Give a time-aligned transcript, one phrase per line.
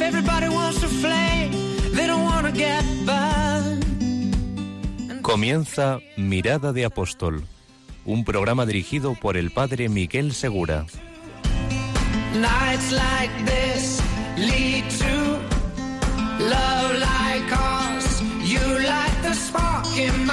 [0.00, 1.50] Everybody wants to flame,
[1.92, 3.84] they don't want to get burned.
[5.22, 7.44] Comienza Mirada de Apóstol,
[8.06, 10.86] un programa dirigido por el padre Miguel Segura.
[12.34, 14.00] Nights like this
[14.36, 15.38] lead to
[16.44, 18.22] love like ours.
[18.42, 20.26] You light the spark in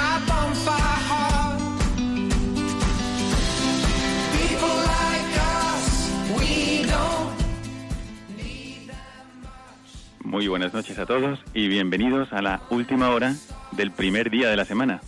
[10.26, 13.36] Muy buenas noches a todos y bienvenidos a la última hora
[13.70, 15.00] del primer día de la semana.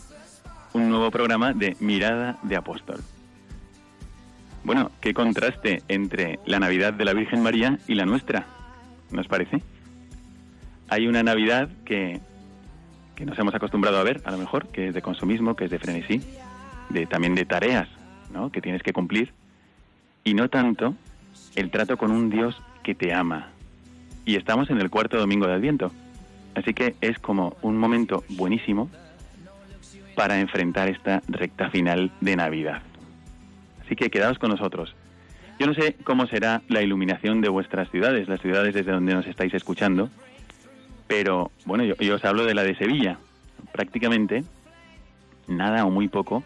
[0.75, 3.01] Un nuevo programa de Mirada de Apóstol.
[4.63, 8.47] Bueno, qué contraste entre la Navidad de la Virgen María y la nuestra,
[9.11, 9.61] ¿nos parece?
[10.89, 12.21] Hay una Navidad que,
[13.17, 15.71] que nos hemos acostumbrado a ver, a lo mejor, que es de consumismo, que es
[15.73, 16.23] de frenesí,
[16.91, 17.89] de, también de tareas
[18.33, 18.53] ¿no?
[18.53, 19.33] que tienes que cumplir,
[20.23, 20.95] y no tanto
[21.57, 23.51] el trato con un Dios que te ama.
[24.29, 25.91] Y estamos en el cuarto domingo de Adviento.
[26.55, 28.91] Así que es como un momento buenísimo
[30.15, 32.83] para enfrentar esta recta final de Navidad.
[33.83, 34.95] Así que quedaos con nosotros.
[35.59, 39.27] Yo no sé cómo será la iluminación de vuestras ciudades, las ciudades desde donde nos
[39.27, 40.11] estáis escuchando,
[41.07, 43.19] pero bueno, yo, yo os hablo de la de Sevilla.
[43.73, 44.45] Prácticamente
[45.47, 46.45] nada o muy poco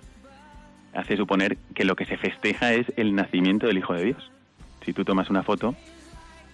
[0.94, 4.30] hace suponer que lo que se festeja es el nacimiento del Hijo de Dios.
[4.84, 5.75] Si tú tomas una foto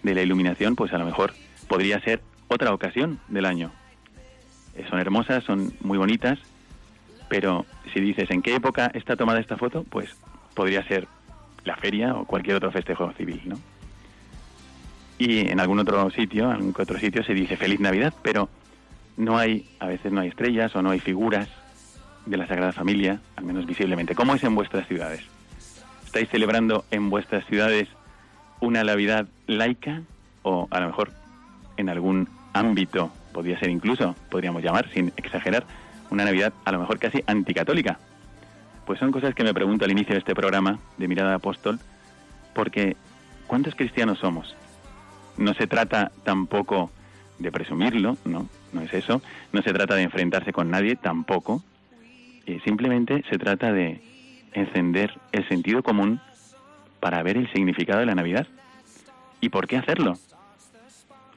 [0.02, 1.32] de la iluminación, pues a lo mejor
[1.68, 3.70] podría ser otra ocasión del año.
[4.74, 6.38] Eh, Son hermosas, son muy bonitas,
[7.28, 10.16] pero si dices en qué época está tomada esta foto, pues
[10.54, 11.06] podría ser
[11.64, 13.58] la feria o cualquier otro festejo civil, ¿no?
[15.18, 18.48] Y en algún otro sitio, en algún otro sitio se dice feliz Navidad, pero
[19.16, 21.48] no hay, a veces no hay estrellas o no hay figuras
[22.24, 24.14] de la Sagrada Familia, al menos visiblemente.
[24.14, 25.22] ¿Cómo es en vuestras ciudades?
[26.06, 27.88] ¿Estáis celebrando en vuestras ciudades
[28.60, 30.02] una Navidad laica
[30.42, 31.10] o a lo mejor
[31.76, 35.64] en algún ámbito, podría ser incluso, podríamos llamar, sin exagerar,
[36.10, 37.98] una Navidad a lo mejor casi anticatólica?
[38.86, 41.78] Pues son cosas que me pregunto al inicio de este programa de Mirada de Apóstol,
[42.54, 42.96] porque
[43.46, 44.56] ¿cuántos cristianos somos?
[45.36, 46.90] No se trata tampoco
[47.38, 51.62] de presumirlo, no, no es eso, no se trata de enfrentarse con nadie tampoco,
[52.46, 54.00] eh, simplemente se trata de
[54.54, 56.20] encender el sentido común
[57.00, 58.46] para ver el significado de la Navidad.
[59.40, 60.14] ¿Y por qué hacerlo?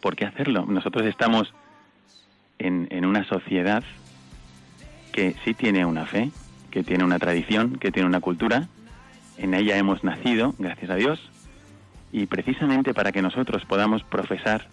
[0.01, 0.65] ¿Por qué hacerlo?
[0.65, 1.53] Nosotros estamos
[2.59, 3.83] en, en una sociedad
[5.11, 6.31] que sí tiene una fe,
[6.71, 8.67] que tiene una tradición, que tiene una cultura,
[9.37, 11.19] en ella hemos nacido, gracias a Dios,
[12.11, 14.67] y precisamente para que nosotros podamos profesar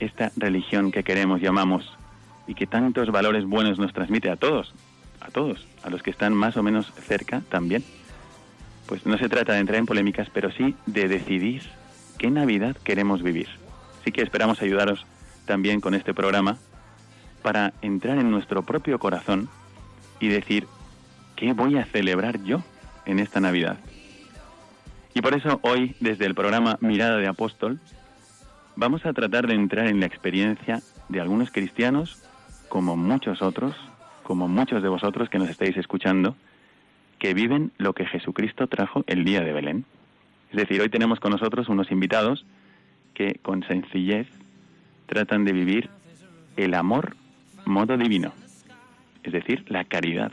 [0.00, 1.90] esta religión que queremos, llamamos,
[2.46, 4.74] y que tantos valores buenos nos transmite a todos,
[5.20, 7.84] a todos, a los que están más o menos cerca también,
[8.86, 11.62] pues no se trata de entrar en polémicas, pero sí de decidir
[12.18, 13.48] qué Navidad queremos vivir.
[14.00, 15.04] Así que esperamos ayudaros
[15.44, 16.58] también con este programa
[17.42, 19.48] para entrar en nuestro propio corazón
[20.20, 20.66] y decir,
[21.36, 22.62] ¿qué voy a celebrar yo
[23.04, 23.78] en esta Navidad?
[25.14, 27.80] Y por eso hoy, desde el programa Mirada de Apóstol,
[28.74, 32.22] vamos a tratar de entrar en la experiencia de algunos cristianos,
[32.68, 33.74] como muchos otros,
[34.22, 36.36] como muchos de vosotros que nos estáis escuchando,
[37.18, 39.84] que viven lo que Jesucristo trajo el día de Belén.
[40.50, 42.44] Es decir, hoy tenemos con nosotros unos invitados
[43.14, 44.26] que con sencillez
[45.06, 45.88] tratan de vivir
[46.56, 47.16] el amor
[47.64, 48.32] modo divino,
[49.24, 50.32] es decir, la caridad,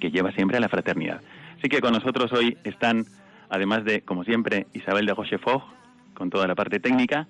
[0.00, 1.20] que lleva siempre a la fraternidad.
[1.58, 3.06] Así que con nosotros hoy están,
[3.48, 5.64] además de, como siempre, Isabel de Rochefort,
[6.14, 7.26] con toda la parte técnica,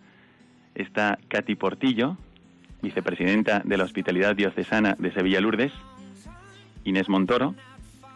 [0.75, 2.17] está Katy Portillo,
[2.83, 5.73] vicepresidenta de la Hospitalidad Diocesana de Sevilla Lourdes,
[6.85, 7.55] Inés Montoro,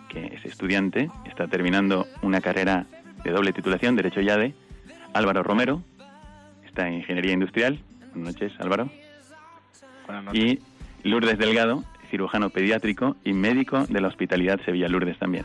[0.08, 2.87] que es estudiante, está terminando una carrera
[3.25, 4.55] de doble titulación, Derecho YADE,
[5.12, 5.82] Álvaro Romero,
[6.64, 7.78] está en Ingeniería Industrial.
[8.14, 8.90] Buenas noches, Álvaro.
[10.06, 10.43] Buenas noches.
[10.43, 15.44] Y Lourdes Delgado, cirujano pediátrico y médico de la Hospitalidad Sevilla Lourdes también.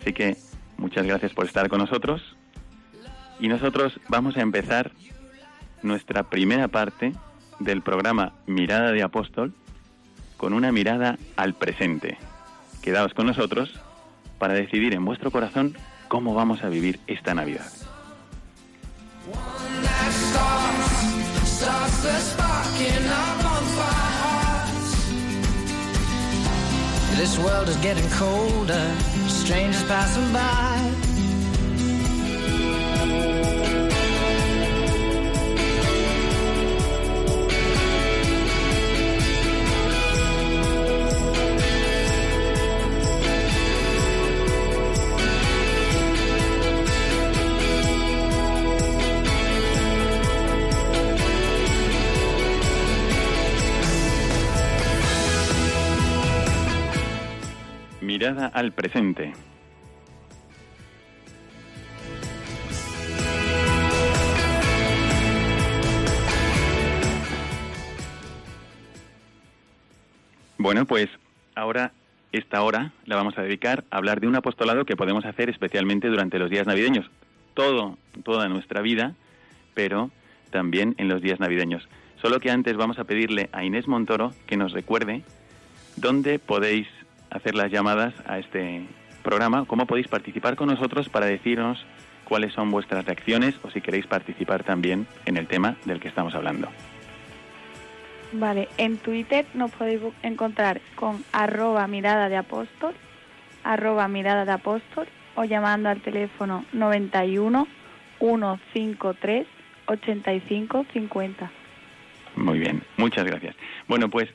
[0.00, 0.36] Así que
[0.76, 2.36] muchas gracias por estar con nosotros.
[3.38, 4.92] Y nosotros vamos a empezar
[5.82, 7.12] nuestra primera parte
[7.58, 9.54] del programa Mirada de Apóstol
[10.36, 12.18] con una mirada al presente.
[12.82, 13.80] Quedaos con nosotros
[14.38, 15.76] para decidir en vuestro corazón
[16.08, 17.70] cómo vamos a vivir esta Navidad.
[29.50, 31.10] Strangers passing by.
[58.22, 59.32] Al presente.
[70.58, 71.08] Bueno, pues
[71.54, 71.92] ahora
[72.32, 76.08] esta hora la vamos a dedicar a hablar de un apostolado que podemos hacer especialmente
[76.08, 77.10] durante los días navideños.
[77.54, 79.14] Todo, toda nuestra vida,
[79.72, 80.10] pero
[80.50, 81.88] también en los días navideños.
[82.20, 85.22] Solo que antes vamos a pedirle a Inés Montoro que nos recuerde
[85.96, 86.86] dónde podéis
[87.30, 88.82] hacer las llamadas a este
[89.22, 91.84] programa, cómo podéis participar con nosotros para decirnos
[92.24, 96.34] cuáles son vuestras reacciones o si queréis participar también en el tema del que estamos
[96.34, 96.68] hablando.
[98.32, 102.94] Vale, en Twitter nos podéis encontrar con arroba mirada de apóstol,
[103.64, 107.66] arroba mirada de apóstol o llamando al teléfono 91
[108.20, 109.46] 153
[109.86, 111.50] 85 50.
[112.36, 113.56] Muy bien, muchas gracias.
[113.88, 114.28] Bueno, pues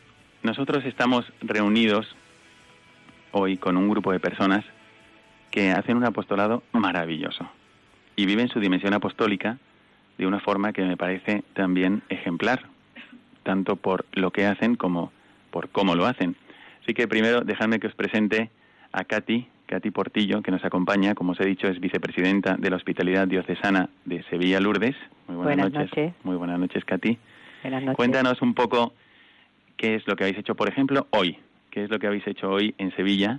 [0.44, 2.16] nosotros estamos reunidos
[3.36, 4.64] hoy con un grupo de personas
[5.52, 7.50] que hacen un apostolado maravilloso
[8.16, 9.58] y viven su dimensión apostólica
[10.18, 12.64] de una forma que me parece también ejemplar,
[13.44, 15.12] tanto por lo que hacen como
[15.52, 16.38] por cómo lo hacen.
[16.82, 18.50] Así que primero dejadme que os presente
[18.94, 22.78] a Katy, Katy Portillo, que nos acompaña, como os he dicho, es vicepresidenta de la
[22.78, 24.96] Hospitalidad Diocesana de Sevilla Lourdes.
[25.28, 26.14] Muy buenas, Buenas noches.
[26.24, 27.18] Muy buenas noches, Katy.
[27.64, 27.98] Buenas noches.
[27.98, 28.94] Cuéntanos un poco
[29.76, 31.38] qué es lo que habéis hecho, por ejemplo, hoy.
[31.76, 33.38] ¿Qué es lo que habéis hecho hoy en Sevilla?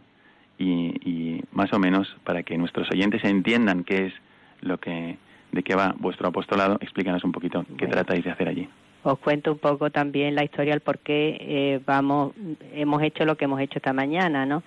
[0.59, 4.13] Y, y más o menos para que nuestros oyentes entiendan qué es
[4.61, 5.17] lo que,
[5.53, 7.93] de qué va vuestro apostolado, explícanos un poquito qué Bueno.
[7.93, 8.69] tratáis de hacer allí.
[9.05, 12.35] Os cuento un poco también la historia, el por qué eh, vamos,
[12.75, 14.63] hemos hecho lo que hemos hecho esta mañana, ¿no?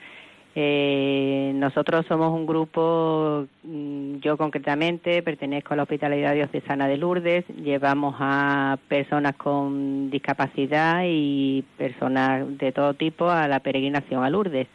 [0.61, 7.45] Eh, nosotros somos un grupo, mm, yo concretamente pertenezco a la Hospitalidad Diocesana de Lourdes,
[7.63, 14.67] llevamos a personas con discapacidad y personas de todo tipo a la peregrinación a Lourdes.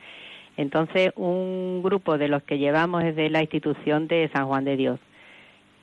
[0.57, 4.79] Entonces, un grupo de los que llevamos es de la institución de San Juan de
[4.79, 5.01] Dios.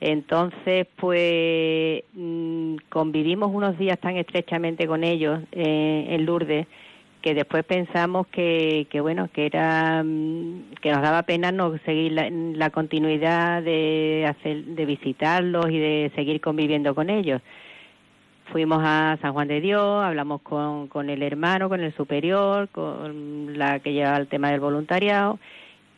[0.00, 6.66] Entonces, pues mm, convivimos unos días tan estrechamente con ellos eh, en Lourdes
[7.22, 12.12] que después pensamos que, que bueno que era mm, que nos daba pena no seguir
[12.12, 17.40] la, continuidad de hacer de visitarlos y de seguir conviviendo con ellos.
[18.50, 23.56] Fuimos a San Juan de Dios hablamos con, con el hermano con el superior con
[23.56, 25.38] la que lleva el tema del voluntariado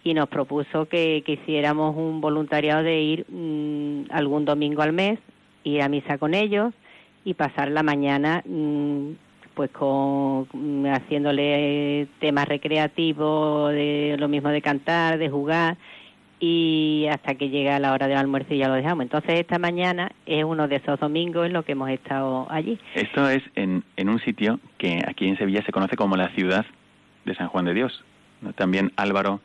[0.05, 5.19] y nos propuso que, que hiciéramos un voluntariado de ir mm, algún domingo al mes,
[5.65, 6.75] ir a misa con ellos
[7.25, 9.13] y pasar la mañana mm,
[9.55, 15.77] pues con mm, haciéndole temas recreativos, de lo mismo de cantar, de jugar
[16.41, 19.05] y hasta que llega la hora del almuerzo y ya lo dejamos.
[19.05, 22.79] Entonces esta mañana es uno de esos domingos en los que hemos estado allí.
[22.95, 26.67] Esto es en, en un sitio que aquí en Sevilla se conoce como la ciudad
[27.25, 28.05] de San Juan de Dios.
[28.57, 29.41] También Álvaro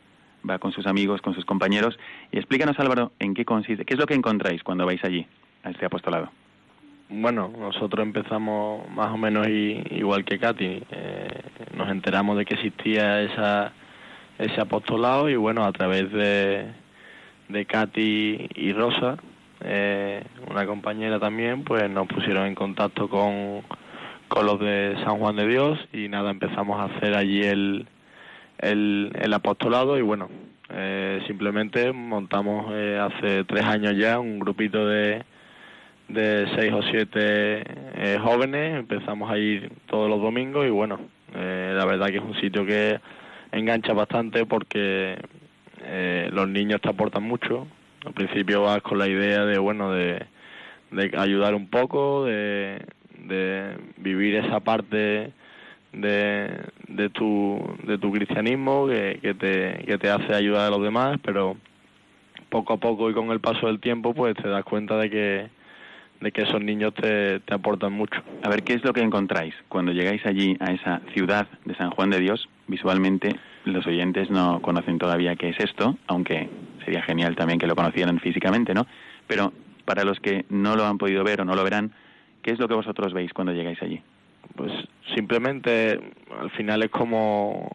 [0.48, 1.98] va con sus amigos, con sus compañeros.
[2.32, 5.26] Y explícanos, Álvaro, en qué consiste, qué es lo que encontráis cuando vais allí,
[5.62, 6.30] a este apostolado.
[7.12, 10.80] Bueno, nosotros empezamos más o menos igual que Katy.
[10.92, 11.42] Eh,
[11.76, 13.72] nos enteramos de que existía esa,
[14.38, 16.66] ese apostolado y bueno, a través de,
[17.48, 19.16] de Katy y Rosa,
[19.64, 23.62] eh, una compañera también, pues nos pusieron en contacto con,
[24.28, 27.88] con los de San Juan de Dios y nada, empezamos a hacer allí el,
[28.58, 30.28] el, el apostolado y bueno,
[30.72, 35.24] eh, simplemente montamos eh, hace tres años ya un grupito de,
[36.12, 40.98] de seis o siete eh, jóvenes, empezamos a ir todos los domingos y bueno,
[41.34, 42.98] eh, la verdad que es un sitio que
[43.52, 45.16] engancha bastante porque
[45.82, 47.66] eh, los niños te aportan mucho.
[48.04, 50.24] Al principio vas con la idea de bueno de,
[50.90, 52.84] de ayudar un poco, de,
[53.26, 55.32] de vivir esa parte
[55.92, 60.82] de, de tu de tu cristianismo que, que te que te hace ayudar a los
[60.82, 61.56] demás, pero
[62.48, 65.59] poco a poco y con el paso del tiempo pues te das cuenta de que
[66.20, 68.22] de que esos niños te, te aportan mucho.
[68.42, 71.90] A ver, ¿qué es lo que encontráis cuando llegáis allí a esa ciudad de San
[71.90, 72.48] Juan de Dios?
[72.66, 76.48] Visualmente, los oyentes no conocen todavía qué es esto, aunque
[76.84, 78.86] sería genial también que lo conocieran físicamente, ¿no?
[79.26, 79.52] Pero
[79.84, 81.92] para los que no lo han podido ver o no lo verán,
[82.42, 84.02] ¿Qué es lo que vosotros veis cuando llegáis allí?
[84.56, 84.72] Pues
[85.14, 86.00] simplemente
[86.40, 87.70] al final es como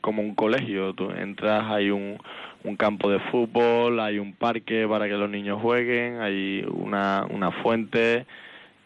[0.00, 0.94] como un colegio.
[0.94, 2.18] Tú entras, hay un,
[2.64, 7.50] un campo de fútbol, hay un parque para que los niños jueguen, hay una, una
[7.50, 8.26] fuente.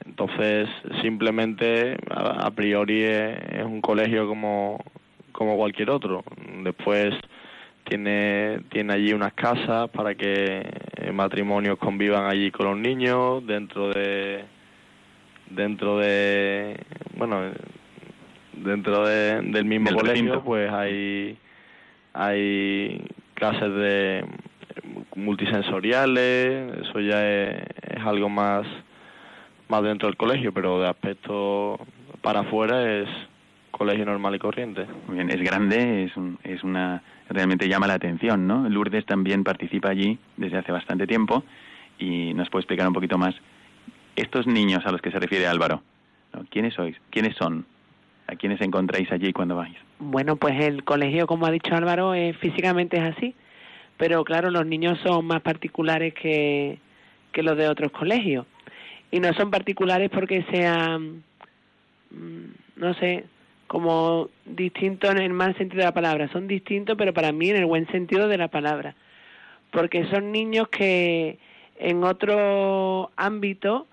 [0.04, 0.68] Entonces,
[1.02, 4.82] simplemente, a, priori, es, un colegio como,
[5.32, 6.24] como cualquier otro.
[6.62, 7.14] Después
[7.84, 10.62] tiene, tiene allí unas casas para que
[11.12, 14.44] matrimonios convivan allí con los niños dentro de
[15.48, 16.76] dentro de
[17.16, 17.52] bueno
[18.52, 21.38] dentro de, del mismo colegio pues hay
[22.12, 23.00] hay
[23.36, 24.24] clases de
[25.14, 27.62] multisensoriales eso ya es,
[28.04, 28.66] algo más
[29.68, 31.78] más dentro del colegio pero de aspecto
[32.22, 33.08] para afuera es
[33.70, 34.86] colegio normal y corriente.
[35.06, 39.44] Muy bien es grande es un, es una realmente llama la atención no Lourdes también
[39.44, 41.44] participa allí desde hace bastante tiempo
[41.98, 43.34] y nos puede explicar un poquito más
[44.16, 45.82] estos niños a los que se refiere Álvaro.
[46.50, 47.64] Quiénes sois quiénes son
[48.28, 49.76] ¿A quiénes encontráis allí cuando vais?
[49.98, 53.34] Bueno, pues el colegio, como ha dicho Álvaro, físicamente es así,
[53.96, 56.78] pero claro, los niños son más particulares que,
[57.32, 58.46] que los de otros colegios.
[59.10, 61.22] Y no son particulares porque sean,
[62.10, 62.44] mm,
[62.76, 63.24] no sé,
[63.66, 66.28] como distintos en el mal sentido de la palabra.
[66.28, 68.94] Son distintos, pero para mí en el buen sentido de la palabra.
[69.70, 71.38] Porque son niños que
[71.78, 73.86] en otro ámbito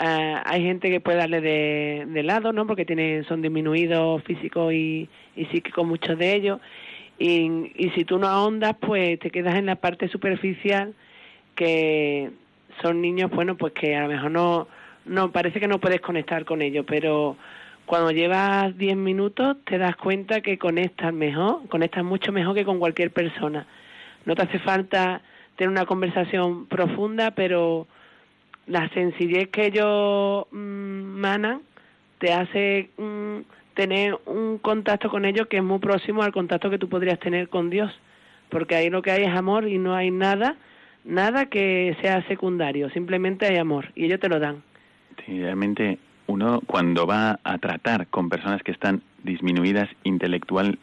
[0.00, 2.66] eh, hay gente que puede darle de, lado, ¿no?
[2.66, 6.60] Porque tienen, son disminuidos físicos y, y psíquicos muchos de ellos.
[7.18, 10.94] Y, y si tú no ahondas, pues te quedas en la parte superficial
[11.54, 12.30] que
[12.82, 14.68] son niños, bueno, pues que a lo mejor no,
[15.04, 17.36] no parece que no puedes conectar con ellos, pero
[17.86, 22.78] cuando llevas 10 minutos te das cuenta que conectas mejor, conectas mucho mejor que con
[22.78, 23.66] cualquier persona.
[24.24, 25.20] No te hace falta
[25.56, 27.86] tener una conversación profunda, pero
[28.66, 31.62] la sencillez que ellos mm, manan
[32.18, 33.40] te hace mm,
[33.74, 37.48] tener un contacto con ellos que es muy próximo al contacto que tú podrías tener
[37.48, 37.92] con Dios,
[38.48, 40.56] porque ahí lo que hay es amor y no hay nada,
[41.04, 44.62] nada que sea secundario, simplemente hay amor y ellos te lo dan.
[45.24, 50.78] Sí, realmente uno cuando va a tratar con personas que están disminuidas intelectual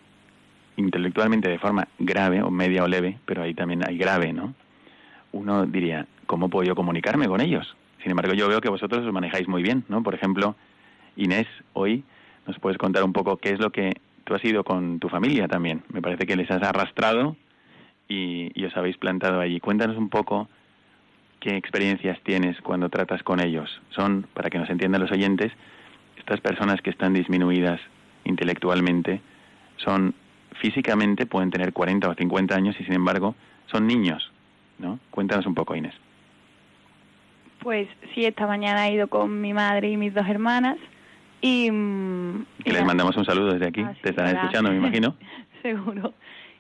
[0.78, 4.54] intelectualmente de forma grave o media o leve, pero ahí también hay grave, ¿no?
[5.32, 7.76] Uno diría, ¿cómo puedo yo comunicarme con ellos?
[8.02, 10.02] Sin embargo, yo veo que vosotros os manejáis muy bien, ¿no?
[10.02, 10.56] Por ejemplo,
[11.18, 12.06] Inés, hoy
[12.48, 15.50] nos puedes contar un poco qué es lo que tú has ido con tu familia
[15.50, 15.84] también.
[15.92, 17.36] Me parece que les has arrastrado
[18.08, 19.60] y, y os habéis plantado allí.
[19.60, 20.48] Cuéntanos un poco
[21.42, 23.82] qué experiencias tienes cuando tratas con ellos.
[23.90, 25.52] Son, para que nos entiendan los oyentes,
[26.18, 27.82] estas personas que están disminuidas
[28.24, 29.20] intelectualmente,
[29.76, 30.16] son
[30.62, 33.36] físicamente, pueden tener 40 o 50 años y sin embargo
[33.70, 34.32] son niños,
[34.80, 34.98] ¿no?
[35.10, 35.94] Cuéntanos un poco, Inés.
[37.62, 40.77] Pues sí, esta mañana he ido con mi madre y mis dos hermanas
[41.41, 41.70] y...
[41.72, 45.15] Mm, les mandamos un saludo desde aquí, te están escuchando, me imagino.
[45.62, 46.13] Seguro.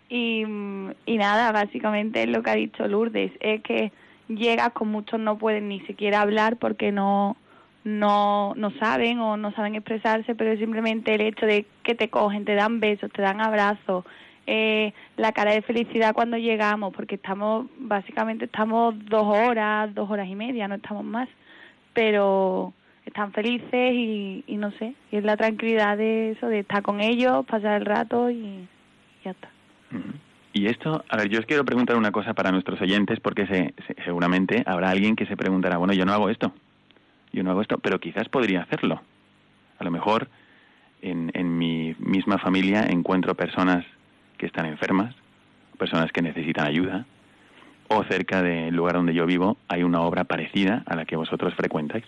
[0.09, 3.91] Y, mm, y nada, básicamente es lo que ha dicho Lourdes, es que
[4.27, 7.35] llegas con muchos no pueden ni siquiera hablar porque no,
[7.83, 12.45] no, no saben o no saben expresarse, pero simplemente el hecho de que te cogen,
[12.45, 14.05] te dan besos, te dan abrazos,
[14.47, 20.27] eh, la cara de felicidad cuando llegamos, porque estamos, básicamente estamos dos horas, dos horas
[20.27, 21.29] y media, no estamos más,
[21.93, 22.73] pero
[23.05, 27.01] están felices y, y no sé, y es la tranquilidad de eso, de estar con
[27.01, 28.67] ellos, pasar el rato y,
[29.23, 29.47] ya está.
[30.53, 33.75] Y esto, a ver, yo os quiero preguntar una cosa para nuestros oyentes, porque se,
[34.03, 36.51] seguramente habrá alguien que se preguntará, bueno, yo no hago esto,
[37.31, 38.99] yo no hago esto, pero quizás podría hacerlo.
[39.77, 40.29] A lo mejor
[41.03, 43.85] en, en mi misma familia encuentro personas
[44.41, 45.13] que están enfermas,
[45.77, 47.05] personas que necesitan ayuda,
[47.89, 51.53] o cerca del lugar donde yo vivo hay una obra parecida a la que vosotros
[51.53, 52.05] frecuentáis.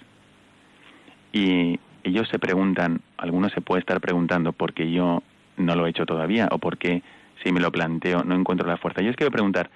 [1.32, 5.22] Y ellos se preguntan, algunos se puede estar preguntando por qué yo
[5.58, 7.04] no lo he hecho todavía o por qué
[7.44, 9.04] si me lo planteo no encuentro la fuerza.
[9.04, 9.70] Yo os quiero preguntar,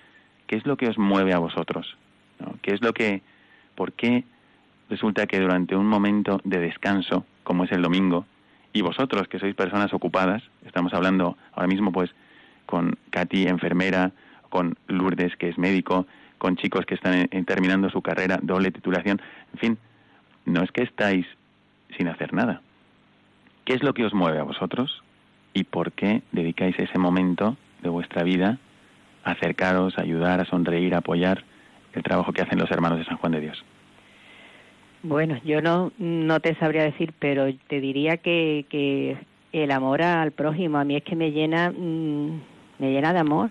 [0.47, 1.95] ¿qué es lo que os mueve a vosotros?
[2.63, 3.21] ¿Qué es lo que,
[3.75, 4.23] por qué
[4.89, 8.25] resulta que durante un momento de descanso, como es el domingo,
[8.73, 12.09] y vosotros que sois personas ocupadas, estamos hablando ahora mismo pues
[12.67, 14.12] con Katy, enfermera,
[14.50, 16.05] con Lourdes, que es médico,
[16.38, 19.19] con chicos que están terminando su carrera, doble titulación,
[19.53, 19.77] en fin,
[20.45, 21.25] no es que estáis
[21.97, 22.62] sin hacer nada.
[23.65, 25.03] ¿Qué es lo que os mueve a vosotros
[25.53, 28.59] y por qué dedicáis ese momento de vuestra vida
[29.24, 31.43] a acercaros, a ayudar, a sonreír, a apoyar
[31.93, 33.63] el trabajo que hacen los hermanos de San Juan de Dios?
[35.03, 39.17] Bueno, yo no, no te sabría decir, pero te diría que, que
[39.51, 42.41] el amor al prójimo a mí es que me llena mm,
[42.79, 43.50] me llena de amor.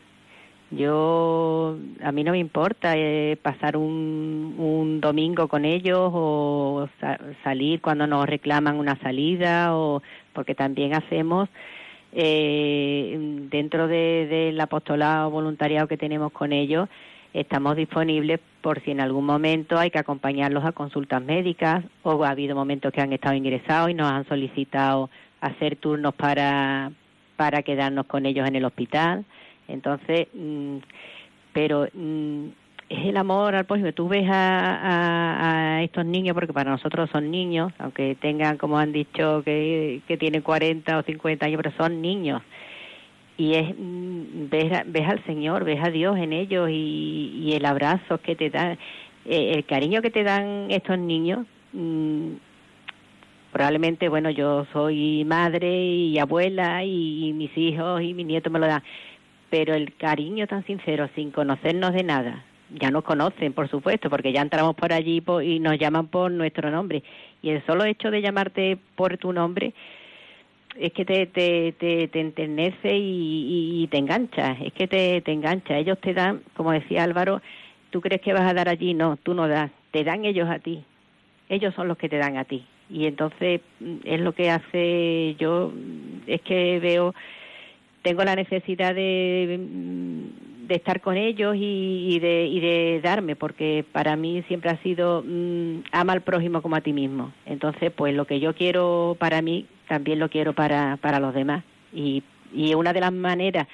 [0.70, 6.88] Yo, a mí no me importa eh, pasar un, un domingo con ellos o
[7.44, 10.02] salir cuando nos reclaman una salida o
[10.32, 11.48] porque también hacemos
[12.18, 16.88] eh, dentro del de, apostolado voluntariado que tenemos con ellos,
[17.34, 22.30] estamos disponibles por si en algún momento hay que acompañarlos a consultas médicas o ha
[22.30, 25.10] habido momentos que han estado ingresados y nos han solicitado
[25.42, 26.90] hacer turnos para,
[27.36, 29.24] para quedarnos con ellos en el hospital.
[29.68, 30.78] Entonces, mm,
[31.52, 32.46] pero mm,
[32.88, 33.92] es el amor al prójimo.
[33.92, 38.92] Tú ves a, a, estos niños, porque para nosotros son niños, aunque tengan, como han
[38.92, 42.42] dicho, que, que tienen 40 o 50 años, pero son niños.
[43.36, 47.64] Y es, mm, ves, ves al Señor, ves a Dios en ellos y, y el
[47.66, 48.78] abrazo que te dan,
[49.24, 51.46] eh, el cariño que te dan estos niños.
[53.56, 58.66] Probablemente, bueno, yo soy madre y abuela y mis hijos y mis nietos me lo
[58.66, 58.82] dan
[59.48, 62.44] pero el cariño tan sincero, sin conocernos de nada,
[62.78, 66.70] ya nos conocen, por supuesto, porque ya entramos por allí y nos llaman por nuestro
[66.70, 67.02] nombre.
[67.40, 69.72] Y el solo hecho de llamarte por tu nombre
[70.78, 75.78] es que te, te, te, te enternece y, te engancha, es que te, te engancha.
[75.78, 77.40] Ellos te dan, como decía Álvaro,
[77.88, 80.58] tú crees que vas a dar allí, no, tú no das, te dan ellos a
[80.58, 80.84] ti,
[81.48, 82.66] ellos son los que te dan a ti.
[82.90, 85.72] Y entonces mm, es lo que hace yo,
[86.26, 87.14] es que veo
[88.02, 89.58] tengo la necesidad de,
[90.68, 95.24] de estar con ellos y, de, y de darme, porque para mí siempre ha sido
[95.26, 97.32] mm, ama al prójimo como a ti mismo.
[97.46, 101.64] Entonces, pues lo que yo quiero para mí, también lo quiero para, para los demás.
[101.92, 102.22] Y,
[102.54, 103.66] y una de las maneras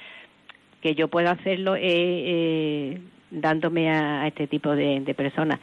[0.81, 3.01] que yo puedo hacerlo es eh,
[3.31, 5.59] dándome a, este tipo de, personas.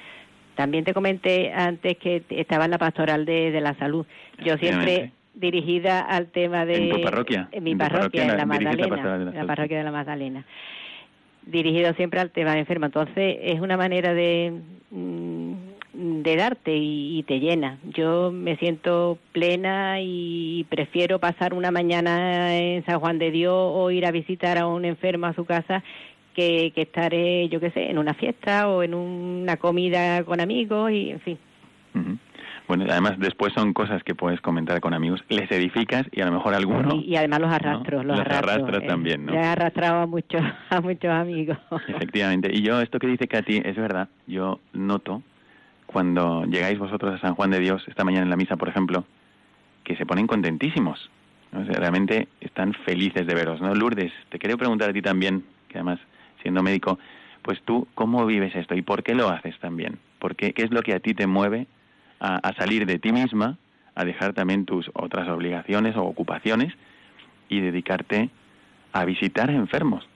[0.55, 4.07] También te comenté antes que estaba en la pastoral de, de la salud.
[4.45, 6.77] Yo siempre dirigida al tema de...
[6.77, 7.49] ¿En tu parroquia?
[7.53, 10.45] En mi parroquia, en la Magdalena, la, parroquia de la Magdalena.
[11.47, 12.87] Dirigido siempre al tema de enfermo.
[12.87, 15.53] Entonces, es una manera de, mm,
[15.95, 17.79] de darte y, te llena.
[17.85, 23.91] Yo me siento plena y prefiero pasar una mañana en San Juan de Dios o
[23.91, 25.83] ir a visitar a un enfermo a su casa
[26.35, 30.91] que, que estar, yo qué sé, en una fiesta o en una comida con amigos
[30.93, 31.39] y, en fin.
[32.71, 36.31] Bueno, además después son cosas que puedes comentar con amigos, les edificas y a lo
[36.31, 36.95] mejor alguno...
[36.95, 39.35] Y, además los arrastro, los, arrastro, eh, también, ¿no?
[39.35, 40.41] he arrastrado a muchos,
[40.71, 41.59] a muchos amigos.
[41.89, 42.49] Efectivamente.
[42.53, 45.21] Y yo, esto que dice Katy, es verdad, yo noto
[45.87, 49.05] cuando llegáis vosotros a San Juan de Dios, esta mañana en la misa, por ejemplo,
[49.83, 51.11] que se ponen contentísimos.
[51.51, 53.75] realmente están felices de veros, ¿no?
[53.75, 55.99] Lourdes, te quería preguntar a ti también, que además,
[56.43, 56.99] siendo médico,
[57.43, 59.99] pues tú, ¿cómo vives esto y por qué lo haces también?
[60.19, 61.67] ¿Por qué, ¿Qué es lo que a ti te mueve
[62.21, 63.57] a, salir de ti misma,
[63.95, 66.75] a dejar también tus otras obligaciones o ocupaciones
[67.49, 68.31] y dedicarte
[68.93, 70.07] a visitar enfermos,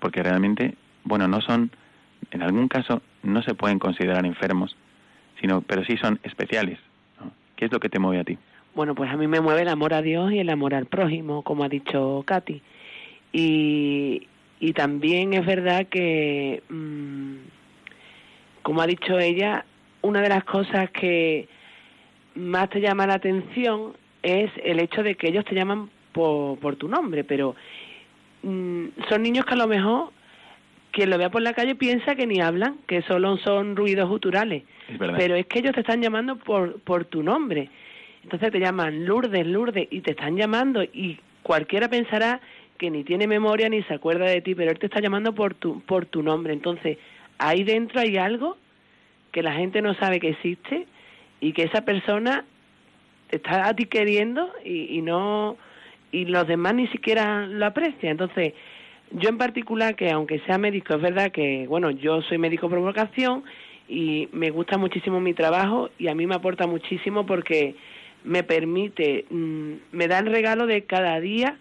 [0.00, 1.70] porque realmente, bueno, no son,
[2.30, 4.76] en algún caso, no se pueden considerar enfermos,
[5.40, 6.78] sino, pero sí son especiales.
[7.56, 8.38] ¿Qué es lo que te mueve a ti?
[8.74, 11.42] Bueno, pues a mí me mueve el amor a Dios y el amor al prójimo,
[11.42, 12.62] como ha dicho Katy.
[13.32, 14.26] Y,
[14.62, 17.34] y también es verdad que, mm,
[18.62, 19.64] como ha dicho ella,
[20.02, 21.48] una de las cosas que
[22.36, 26.76] más te llama la atención es el hecho de que ellos te llaman por, por
[26.76, 27.56] tu nombre, pero
[28.44, 30.12] mm, son niños que a lo mejor
[30.92, 34.62] quien lo vea por la calle piensa que ni hablan, que solo son ruidos guturales.
[34.96, 37.68] pero es que ellos te están llamando por, por tu nombre.
[38.22, 42.40] Entonces te llaman Lourdes, Lourdes, y te están llamando y cualquiera pensará
[42.78, 45.54] que ni tiene memoria ni se acuerda de ti, pero él te está llamando por
[45.54, 46.52] tu, por tu nombre.
[46.52, 46.98] Entonces,
[47.38, 48.56] ahí dentro hay algo
[49.30, 50.86] que la gente no sabe que existe
[51.40, 52.44] y que esa persona
[53.30, 55.56] está a ti queriendo y, no
[56.12, 58.12] y los demás ni siquiera lo aprecian.
[58.12, 58.52] Entonces,
[59.10, 62.78] yo en particular, que aunque sea médico, es verdad que, bueno, yo soy médico por
[62.78, 63.44] vocación
[63.88, 67.74] y me gusta muchísimo mi trabajo y a mí me aporta muchísimo porque
[68.24, 71.56] me permite, mm, me da el regalo de cada día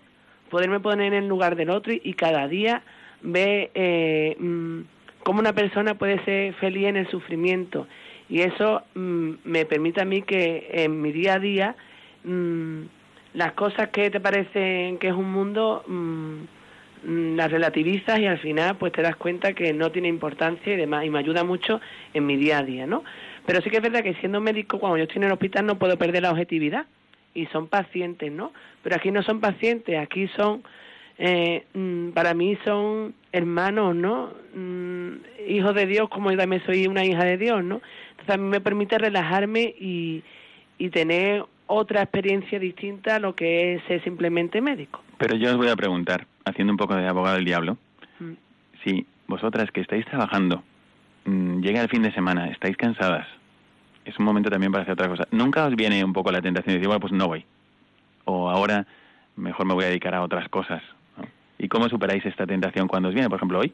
[0.51, 2.83] poderme poner en el lugar del otro y, cada día
[3.23, 4.81] ver eh, mm,
[5.23, 7.87] cómo una persona puede ser feliz en el sufrimiento.
[8.29, 11.75] Y eso mm, me permite a mí que en mi día a día
[12.23, 12.81] mm,
[13.33, 18.75] las cosas que te parecen que es un mundo mm, las relativizas y al final
[18.77, 21.81] pues te das cuenta que no tiene importancia y demás y me ayuda mucho
[22.13, 23.03] en mi día a día, ¿no?
[23.45, 25.79] Pero sí que es verdad que siendo médico cuando yo estoy en el hospital no
[25.79, 26.85] puedo perder la objetividad
[27.33, 28.51] y son pacientes, ¿no?
[28.83, 30.63] Pero aquí no son pacientes, aquí son
[31.17, 34.31] eh, mm, para mí son hermanos, ¿no?
[34.55, 35.17] Mm,
[35.47, 37.81] hijos de Dios, como yo también soy una hija de Dios, ¿no?
[38.11, 40.23] Entonces a mí me permite relajarme y,
[40.77, 45.03] y tener otra experiencia distinta a lo que es ser simplemente médico.
[45.17, 47.77] Pero yo os voy a preguntar, haciendo un poco de abogado del diablo,
[48.19, 48.31] mm.
[48.83, 50.63] si vosotras que estáis trabajando,
[51.25, 53.27] mm, llega el fin de semana, estáis cansadas,
[54.05, 55.27] es un momento también para hacer otra cosa.
[55.31, 57.45] ¿Nunca os viene un poco la tentación de decir, bueno, pues no voy?
[58.25, 58.85] O ahora
[59.35, 60.81] mejor me voy a dedicar a otras cosas.
[61.17, 61.25] ¿no?
[61.57, 63.29] ¿Y cómo superáis esta tentación cuando os viene?
[63.29, 63.73] Por ejemplo, hoy,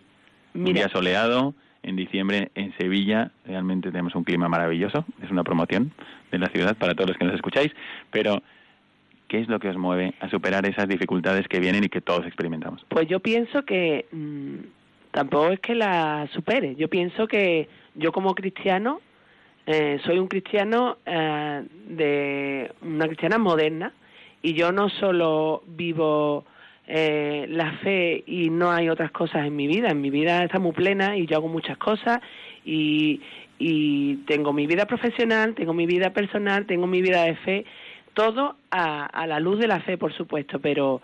[0.54, 0.82] un Mira.
[0.82, 5.92] día soleado, en diciembre en Sevilla, realmente tenemos un clima maravilloso, es una promoción
[6.32, 7.72] de la ciudad para todos los que nos escucháis,
[8.12, 8.42] pero
[9.28, 12.26] ¿qué es lo que os mueve a superar esas dificultades que vienen y que todos
[12.26, 12.86] experimentamos?
[12.90, 14.56] Pues yo pienso que mm,
[15.12, 16.76] tampoco es que la supere.
[16.76, 19.02] Yo pienso que yo como cristiano
[19.68, 23.92] eh, soy un cristiano eh, de una cristiana moderna
[24.42, 26.46] y yo no solo vivo
[26.88, 29.90] eh, la fe y no hay otras cosas en mi vida.
[29.90, 32.22] En mi vida está muy plena y yo hago muchas cosas
[32.64, 33.20] y,
[33.60, 37.66] y tengo mi vida profesional, tengo mi vida personal, tengo mi vida de fe,
[38.14, 41.02] todo a, a la luz de la fe, por supuesto, pero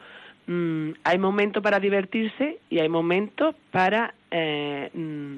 [0.47, 5.37] mm, hay momentos para divertirse y hay momentos para eh, mm,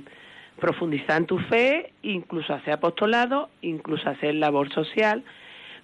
[0.60, 5.24] profundizar en tu fe, incluso hacer apostolado, incluso hacer labor social,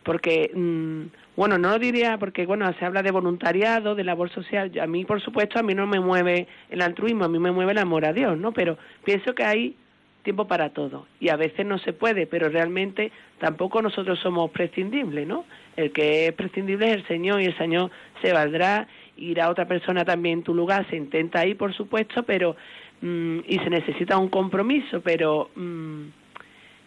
[0.04, 1.02] porque, mm,
[1.36, 5.06] bueno, no lo diría porque, bueno, se habla de voluntariado, de labor social, a mí,
[5.06, 8.06] por supuesto, a mí no me mueve el altruismo, a mí me mueve el amor
[8.06, 8.52] a Dios, ¿no?
[8.52, 9.76] Pero pienso que hay
[10.24, 15.28] tiempo para todo y a veces no se puede, pero realmente tampoco nosotros somos prescindibles,
[15.28, 15.46] ¿no?
[15.76, 20.06] El que es prescindible es el Señor y el Señor se valdrá, irá otra persona
[20.06, 22.56] también en tu lugar, se intenta ir, por supuesto, pero
[23.02, 26.02] mm, y se necesita un compromiso, pero mm,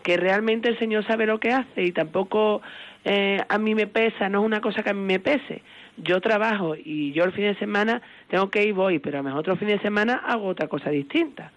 [0.03, 2.61] que realmente el Señor sabe lo que hace y tampoco
[3.05, 5.63] eh, a mí me pesa, no es una cosa que a mí me pese.
[5.97, 9.25] Yo trabajo y yo el fin de semana tengo que ir, voy, pero a lo
[9.25, 11.53] mejor otro fin de semana hago otra cosa distinta.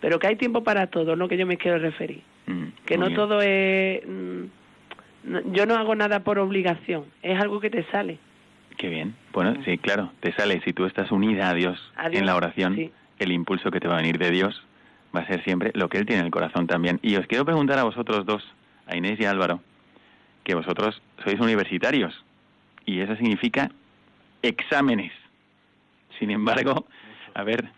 [0.00, 2.22] Pero que hay tiempo para todo, no que yo me quiero referir.
[2.86, 3.16] Que muy no bien.
[3.16, 4.06] todo es...
[4.06, 4.44] mm,
[5.24, 8.18] no- yo no hago nada por obligación, es algo que te sale.
[8.76, 9.14] Qué bien.
[9.32, 12.36] Bueno, sí, claro, te sale, si tú estás unida a Dios, A Dios, en la
[12.36, 12.90] oración, sí.
[13.18, 14.62] El impulso que te va a venir de Dios
[15.14, 16.98] va a ser siempre lo que Él tiene en el corazón también.
[17.02, 18.44] Y os quiero preguntar a vosotros dos,
[18.86, 19.60] a Inés y a Álvaro,
[20.44, 22.24] que vosotros sois universitarios
[22.84, 23.70] y eso significa
[24.42, 25.12] exámenes.
[26.18, 26.86] Sin embargo,
[27.34, 27.68] a ver,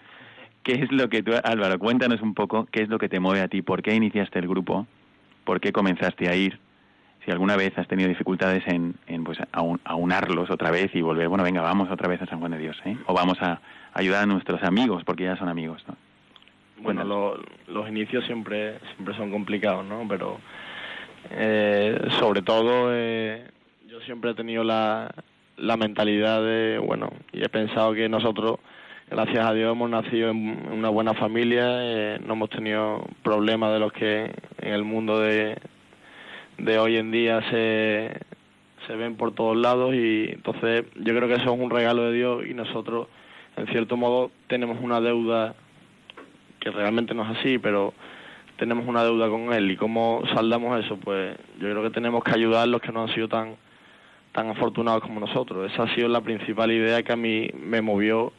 [0.62, 3.40] ¿qué es lo que tú, Álvaro, cuéntanos un poco, qué es lo que te mueve
[3.40, 3.62] a ti?
[3.62, 4.86] ¿Por qué iniciaste el grupo?
[5.44, 6.58] ¿Por qué comenzaste a ir?
[7.24, 11.28] Si alguna vez has tenido dificultades en, en pues, aun- aunarlos otra vez y volver,
[11.28, 12.96] bueno, venga, vamos otra vez a San Juan de Dios, ¿eh?
[13.06, 13.60] O vamos a
[13.92, 15.96] ayudar a nuestros amigos, porque ya son amigos, ¿no?
[16.82, 20.06] Bueno, lo- los inicios siempre siempre son complicados, ¿no?
[20.08, 20.38] Pero
[21.30, 23.44] eh, sobre todo eh,
[23.86, 25.10] yo siempre he tenido la,
[25.58, 28.56] la mentalidad de, bueno, y he pensado que nosotros,
[29.10, 33.78] gracias a Dios, hemos nacido en una buena familia, eh, no hemos tenido problemas de
[33.78, 35.58] los que en el mundo de,
[36.64, 38.20] de hoy en día se,
[38.86, 42.12] se ven por todos lados y entonces yo creo que eso es un regalo de
[42.12, 43.08] Dios y nosotros,
[43.56, 45.54] en cierto modo, tenemos una deuda
[46.60, 47.94] que realmente no es así, pero
[48.58, 52.32] tenemos una deuda con él y cómo saldamos eso, pues yo creo que tenemos que
[52.32, 53.56] ayudar a los que no han sido tan
[54.32, 55.72] tan afortunados como nosotros.
[55.72, 58.32] Esa ha sido la principal idea que a mí me movió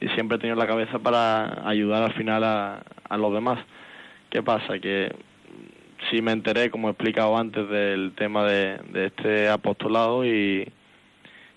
[0.00, 3.58] y siempre he tenido en la cabeza para ayudar al final a, a los demás.
[4.30, 4.78] ¿Qué pasa?
[4.78, 5.14] Que
[6.10, 10.70] sí me enteré, como he explicado antes, del tema de, este apostolado y,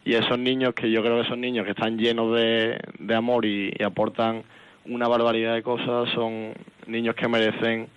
[0.05, 3.45] y esos niños que yo creo que son niños que están llenos de, de amor
[3.45, 4.43] y, y aportan
[4.85, 6.53] una barbaridad de cosas, son
[6.87, 7.87] niños que merecen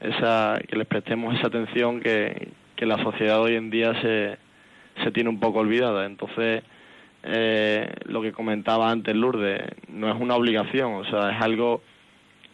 [0.00, 4.38] esa que les prestemos esa atención que, que la sociedad hoy en día se,
[5.02, 6.06] se tiene un poco olvidada.
[6.06, 6.62] Entonces,
[7.22, 11.82] eh, lo que comentaba antes Lourdes, no es una obligación, o sea, es algo,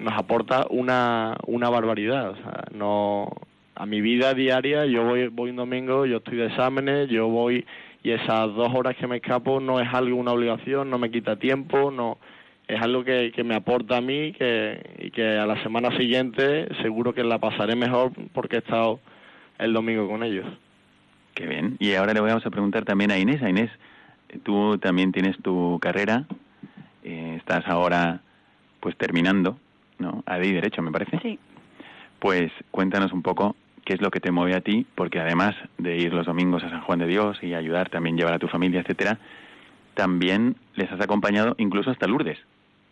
[0.02, 2.30] nos aporta una, una barbaridad.
[2.30, 3.28] O sea, no,
[3.74, 7.64] a mi vida diaria, yo voy, voy un domingo, yo estoy de exámenes, yo voy
[8.02, 11.36] y esas dos horas que me escapo no es algo, una obligación, no me quita
[11.36, 12.18] tiempo, no
[12.66, 16.68] es algo que, que me aporta a mí que, y que a la semana siguiente
[16.82, 19.00] seguro que la pasaré mejor porque he estado
[19.58, 20.46] el domingo con ellos.
[21.34, 21.76] Qué bien.
[21.78, 23.42] Y ahora le vamos a preguntar también a Inés.
[23.42, 23.70] A Inés,
[24.42, 26.26] tú también tienes tu carrera,
[27.04, 28.20] eh, estás ahora
[28.80, 29.58] pues terminando,
[30.02, 30.22] ¿no?
[30.26, 31.18] A de Derecho, me parece.
[31.20, 31.38] Sí.
[32.18, 35.96] Pues cuéntanos un poco qué es lo que te mueve a ti, porque además de
[35.96, 38.80] ir los domingos a San Juan de Dios y ayudar, también llevar a tu familia,
[38.80, 39.18] etcétera,
[39.94, 42.38] también les has acompañado incluso hasta Lourdes,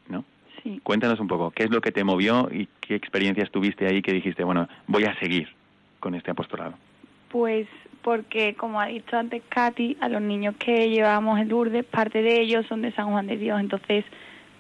[0.08, 0.24] ¿no?
[0.62, 0.80] Sí.
[0.82, 4.12] Cuéntanos un poco qué es lo que te movió y qué experiencias tuviste ahí que
[4.12, 5.48] dijiste, bueno, voy a seguir
[6.00, 6.74] con este apostolado.
[7.28, 7.68] Pues
[8.02, 12.40] porque, como ha dicho antes Katy, a los niños que llevamos en Lourdes, parte de
[12.40, 13.60] ellos son de San Juan de Dios.
[13.60, 14.04] Entonces,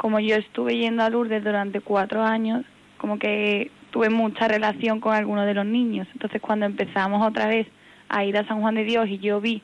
[0.00, 2.64] como yo estuve yendo a Lourdes durante cuatro años,
[2.96, 6.08] como que tuve mucha relación con algunos de los niños.
[6.14, 7.66] Entonces, cuando empezamos otra vez
[8.08, 9.60] a ir a San Juan de Dios y yo vi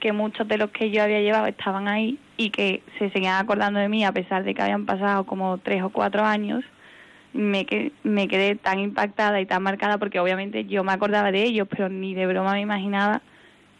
[0.00, 3.78] que muchos de los que yo había llevado estaban ahí y que se seguían acordando
[3.78, 6.64] de mí a pesar de que habían pasado como tres o cuatro años,
[7.32, 11.44] me, que, me quedé tan impactada y tan marcada porque obviamente yo me acordaba de
[11.44, 13.22] ellos, pero ni de broma me imaginaba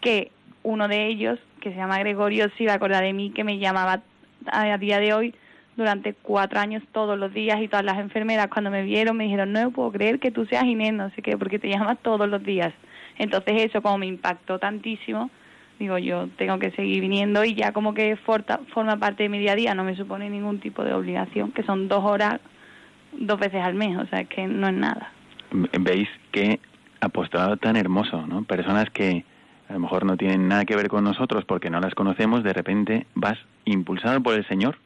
[0.01, 0.31] que
[0.63, 3.59] uno de ellos, que se llama Gregorio, se iba a acordar de mí, que me
[3.59, 4.03] llamaba
[4.47, 5.35] a día de hoy
[5.77, 9.53] durante cuatro años todos los días y todas las enfermeras cuando me vieron me dijeron
[9.53, 12.43] no puedo creer que tú seas Inés, no sé qué, porque te llamas todos los
[12.43, 12.73] días.
[13.19, 15.31] Entonces eso como me impactó tantísimo,
[15.79, 19.53] digo yo tengo que seguir viniendo y ya como que forma parte de mi día
[19.53, 22.41] a día, no me supone ningún tipo de obligación, que son dos horas
[23.13, 25.13] dos veces al mes, o sea que no es nada.
[25.81, 26.61] Veis que
[27.01, 28.45] apostolado tan hermoso, ¿no?
[28.45, 29.25] Personas que
[29.69, 32.53] a lo mejor no tienen nada que ver con nosotros porque no las conocemos, de
[32.53, 34.79] repente vas impulsado por el Señor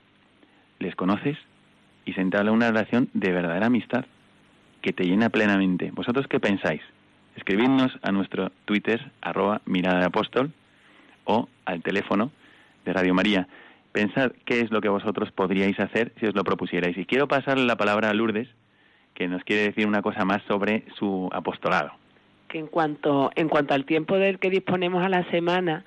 [0.80, 1.38] les conoces
[2.04, 4.04] y se entabla una relación de verdadera amistad
[4.82, 5.92] que te llena plenamente.
[5.92, 6.82] ¿Vosotros qué pensáis?
[7.36, 10.50] Escribidnos a nuestro Twitter, arroba mirada de apóstol,
[11.24, 12.32] o al teléfono
[12.84, 13.46] de Radio María.
[13.92, 16.96] Pensad qué es lo que vosotros podríais hacer si os lo propusierais.
[16.96, 18.48] Y quiero pasarle la palabra a Lourdes,
[19.14, 21.92] que nos quiere decir una cosa más sobre su apostolado.
[22.48, 25.84] Que en cuanto, en cuanto al tiempo del que disponemos a la semana,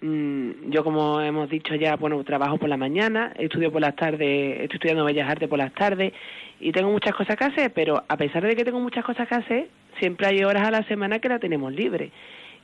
[0.00, 4.76] yo como hemos dicho ya, bueno, trabajo por la mañana, estudio por las tardes, estoy
[4.76, 6.12] estudiando Bellas Artes por las tardes
[6.60, 9.34] y tengo muchas cosas que hacer, pero a pesar de que tengo muchas cosas que
[9.34, 12.12] hacer, siempre hay horas a la semana que la tenemos libre.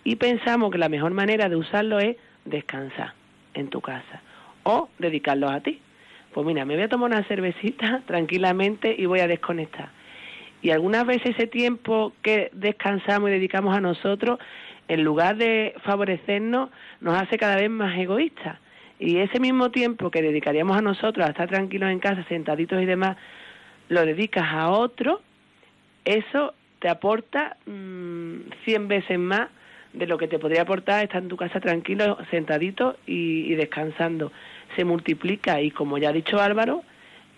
[0.05, 3.15] Y pensamos que la mejor manera de usarlo es descansar
[3.55, 4.23] en tu casa
[4.63, 5.81] o dedicarlo a ti.
[6.33, 9.89] Pues mira, me voy a tomar una cervecita tranquilamente y voy a desconectar.
[10.63, 14.39] Y algunas veces ese tiempo que descansamos y dedicamos a nosotros
[14.89, 16.71] en lugar de favorecernos,
[17.01, 18.59] nos hace cada vez más egoístas.
[18.99, 22.87] Y ese mismo tiempo que dedicaríamos a nosotros a estar tranquilos en casa, sentaditos y
[22.87, 23.17] demás,
[23.89, 25.21] lo dedicas a otro,
[26.05, 29.49] eso te aporta mm, cien veces más
[29.93, 34.33] de lo que te podría aportar estar en tu casa tranquilo, sentadito y, descansando.
[34.77, 36.83] Se multiplica y como ya ha dicho Álvaro,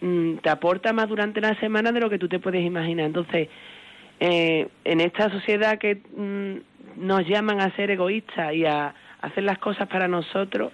[0.01, 3.07] mm, te aporta más durante la semana de lo que tú te puedes imaginar.
[3.07, 3.49] Entonces,
[4.21, 9.59] eh, en esta sociedad que mm, nos llaman a ser egoístas y a hacer las
[9.59, 10.73] cosas para nosotros,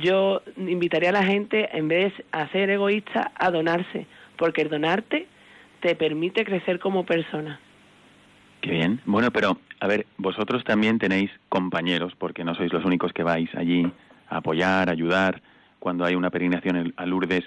[0.00, 4.68] yo invitaría a la gente, en vez de a ser egoísta, a donarse, porque el
[4.68, 5.26] donarte
[5.80, 7.60] te permite crecer como persona.
[8.60, 9.00] Qué bien.
[9.06, 13.48] Bueno, pero a ver, vosotros también tenéis compañeros, porque no sois los únicos que vais
[13.54, 13.90] allí
[14.28, 15.40] a apoyar, a ayudar.
[15.78, 17.44] Cuando hay una peregrinación a Lourdes,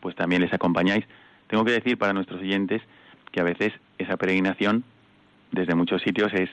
[0.00, 1.04] pues también les acompañáis.
[1.48, 2.82] Tengo que decir para nuestros oyentes
[3.30, 4.84] que a veces esa peregrinación
[5.52, 6.48] desde muchos sitios es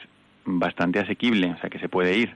[0.45, 2.35] bastante asequible, o sea que se puede ir.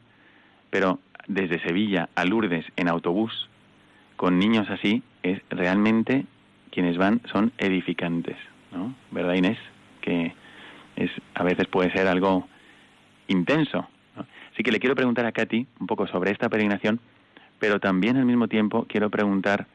[0.70, 3.50] Pero desde Sevilla a Lourdes en autobús,
[4.16, 6.26] con niños así, es realmente
[6.72, 8.38] quienes van son edificantes,
[8.72, 8.94] ¿no?
[9.12, 9.58] ¿Verdad, Inés?
[10.02, 10.34] Que
[10.96, 12.48] es a veces puede ser algo
[13.28, 13.88] intenso.
[14.54, 17.00] Así que le quiero preguntar a Katy un poco sobre esta peregrinación,
[17.60, 19.68] pero también al mismo tiempo quiero preguntar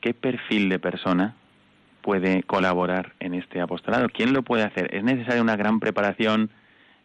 [0.00, 1.34] qué perfil de persona
[2.02, 4.08] puede colaborar en este apostolado.
[4.08, 4.94] ¿Quién lo puede hacer?
[4.94, 6.50] ¿Es necesaria una gran preparación?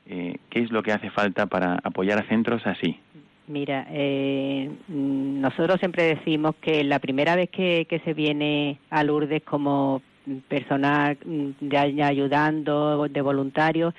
[0.10, 3.00] Eh, ¿qué es lo que hace falta para apoyar a centros así?
[3.48, 10.02] Mira, eh, nosotros siempre decimos que la primera vez que, se viene a Lourdes como
[10.48, 13.94] personal de ayudando, de voluntarios,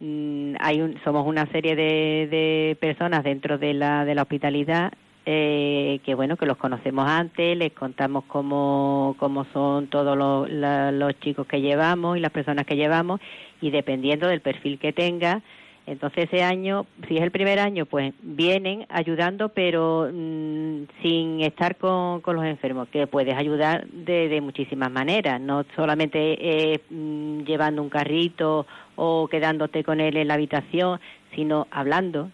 [0.00, 4.92] mm, hay somos una serie de, de personas dentro de la, de la hospitalidad
[5.26, 11.20] eh, que bueno que los conocemos antes les contamos cómo, cómo son todos los, los
[11.20, 13.20] chicos que llevamos y las personas que llevamos
[13.60, 15.40] y dependiendo del perfil que tenga.
[15.86, 21.76] Entonces ese año si es el primer año pues vienen ayudando pero mm, sin estar
[21.76, 25.40] con, con, los enfermos que puedes ayudar de, de muchísimas maneras.
[25.40, 31.00] No solamente mm, llevando un carrito o quedándote con él en la habitación
[31.34, 32.30] sino hablando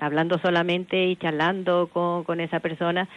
[0.00, 3.08] hablando solamente y charlando con, con esa persona,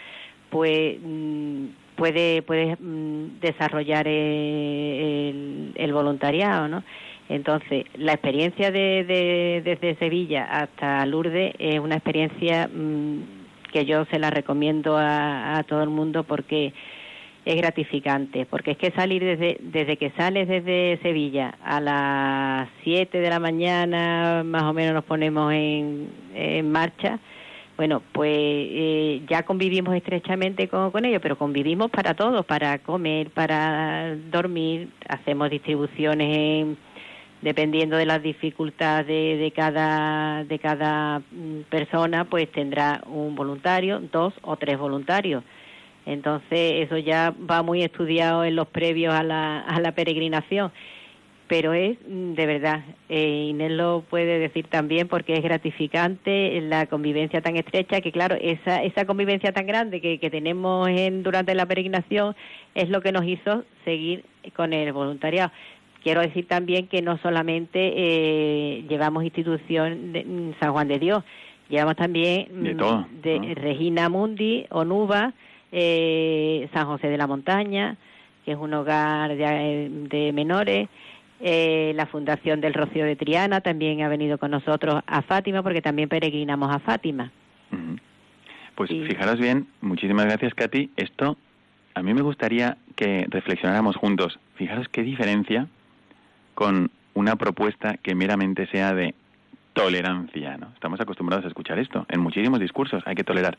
[0.50, 1.66] pues mm,
[1.96, 6.84] puede, puede mm, desarrollar el, el, voluntariado, ¿no?
[7.30, 14.20] Entonces, la experiencia de, desde Sevilla hasta Lourdes es una experiencia mm, que yo se
[14.20, 16.74] la recomiendo a todo el mundo porque
[17.46, 23.20] es gratificante, porque es que salir desde, desde que sales desde Sevilla a las 7
[23.20, 27.20] de la mañana, más o menos nos ponemos en, marcha,
[27.78, 33.32] bueno, pues eh, ya convivimos estrechamente con, con, ellos, pero convivimos para todos, para comer,
[33.32, 36.78] para dormir, hacemos distribuciones en,
[37.42, 44.00] dependiendo de las dificultades de, de, cada, de cada mm, persona, pues tendrá un voluntario,
[44.00, 45.44] dos o tres voluntarios
[46.06, 50.72] entonces eso ya va muy estudiado en los previos a la, a la peregrinación.
[51.48, 56.86] pero es mm, de verdad, eh, Inés lo puede decir también porque es gratificante la
[56.86, 61.54] convivencia tan estrecha que claro, esa, esa convivencia tan grande que, que tenemos en, durante
[61.54, 62.36] la peregrinación
[62.74, 64.24] es lo que nos hizo seguir
[64.56, 65.52] con el voluntariado.
[66.04, 71.24] Quiero decir también que no solamente eh, llevamos institución de mm, San Juan de Dios,
[71.70, 73.54] llevamos también De todo, mm, de ¿no?
[73.56, 75.34] Regina Mundi, Onuba,
[75.72, 77.98] eh, San José de la Montaña,
[78.46, 80.90] que es un hogar de, de menores,
[81.44, 85.82] eh, la Fundación del Rocío de Triana también ha venido con nosotros a Fátima, porque
[85.82, 87.32] también peregrinamos a Fátima.
[88.76, 90.92] Pues fijaros bien, muchísimas gracias, Katy.
[90.96, 91.38] Esto
[91.96, 94.40] a mí me gustaría que reflexionáramos juntos.
[94.56, 95.68] Fijaros qué diferencia
[96.54, 99.16] con una propuesta que meramente sea de
[99.74, 100.68] tolerancia, ¿no?
[100.74, 103.58] Estamos acostumbrados a escuchar esto en muchísimos discursos, hay que tolerar.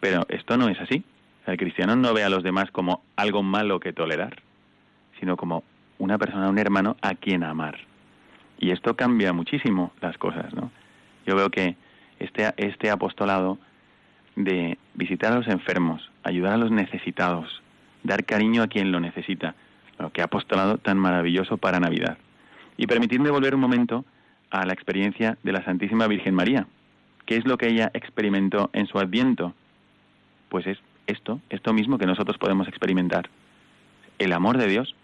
[0.00, 1.04] Pero esto no es así.
[1.46, 4.42] El cristiano no ve a los demás como algo malo que tolerar,
[5.20, 5.62] sino como
[5.98, 7.78] una persona, un hermano a quien amar.
[8.58, 10.70] Y esto cambia muchísimo las cosas, ¿no?
[11.26, 11.76] Yo veo que
[12.18, 13.58] este, este apostolado
[14.36, 17.62] de visitar a los enfermos, ayudar a los necesitados,
[18.02, 19.54] dar cariño a quien lo necesita,
[19.96, 22.18] bueno, qué apostolado tan maravilloso para Navidad.
[22.76, 24.04] Y permitidme volver un momento
[24.50, 26.66] a la experiencia de la Santísima Virgen María.
[27.26, 29.54] ¿Qué es lo que ella experimentó en su adviento?
[30.48, 33.28] Pues es esto, esto mismo que nosotros podemos experimentar.
[34.18, 34.94] El amor de Dios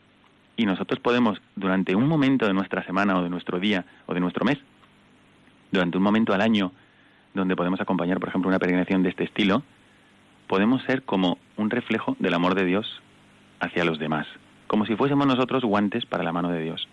[0.56, 4.20] y nosotros podemos, durante un momento de nuestra semana o de nuestro día o de
[4.20, 4.58] nuestro mes,
[5.72, 6.72] durante un momento al año
[7.34, 9.62] donde podemos acompañar, por ejemplo, una peregrinación de este estilo,
[10.48, 13.00] podemos ser como un reflejo del amor de Dios
[13.60, 14.26] hacia los demás,
[14.66, 16.88] como si fuésemos nosotros guantes para la mano de Dios.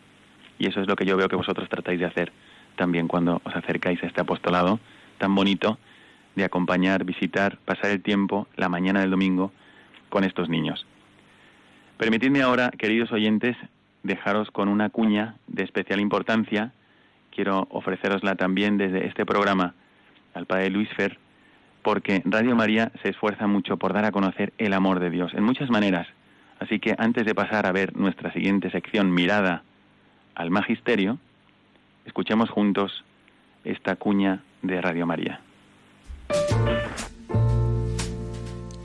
[0.59, 2.31] Y eso es lo que yo veo que vosotros tratáis de hacer
[2.75, 4.79] también cuando os acercáis a este apostolado
[5.17, 5.77] tan bonito
[6.37, 9.51] de acompañar, visitar, pasar el tiempo, la mañana del domingo,
[10.09, 10.85] con estos niños.
[11.97, 13.57] Permitidme ahora, queridos oyentes,
[14.03, 16.71] dejaros con una cuña de especial importancia.
[17.31, 19.73] Quiero ofrecerosla también desde este programa
[20.35, 21.17] al Padre Luis Fer,
[21.81, 25.43] porque Radio María se esfuerza mucho por dar a conocer el amor de Dios en
[25.43, 26.07] muchas maneras.
[26.59, 29.63] Así que antes de pasar a ver nuestra siguiente sección, Mirada
[30.35, 31.17] al Magisterio,
[32.05, 33.03] escuchemos juntos
[33.63, 35.41] esta cuña de Radio María.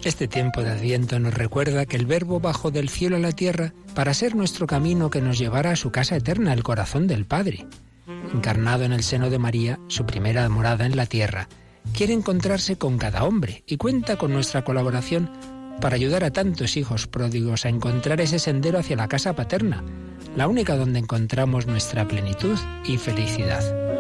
[0.05, 3.73] Este tiempo de Adviento nos recuerda que el Verbo bajó del cielo a la tierra
[3.95, 7.67] para ser nuestro camino que nos llevará a su casa eterna, el corazón del Padre.
[8.35, 11.49] Encarnado en el seno de María, su primera morada en la tierra,
[11.97, 15.31] quiere encontrarse con cada hombre y cuenta con nuestra colaboración
[15.81, 19.85] para ayudar a tantos hijos pródigos a encontrar ese sendero hacia la casa paterna,
[20.37, 23.92] la única donde encontramos nuestra plenitud y felicidad.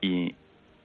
[0.07, 0.35] Y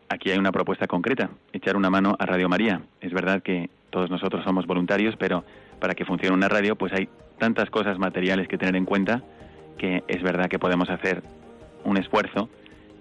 [0.09, 2.81] aquí hay una propuesta concreta, echar una mano a Radio María.
[2.99, 5.43] Es verdad que todos nosotros somos voluntarios, pero
[5.79, 7.07] para que funcione una radio pues hay
[7.37, 9.21] tantas cosas materiales que tener en cuenta
[9.77, 11.23] que es verdad que podemos hacer
[11.83, 12.49] un esfuerzo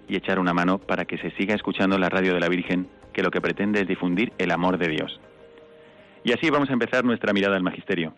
[0.07, 3.23] y echar una mano para que se siga escuchando la radio de la Virgen, que
[3.23, 5.19] lo que pretende es difundir el amor de Dios.
[6.23, 8.13] Y así vamos a empezar nuestra mirada al magisterio.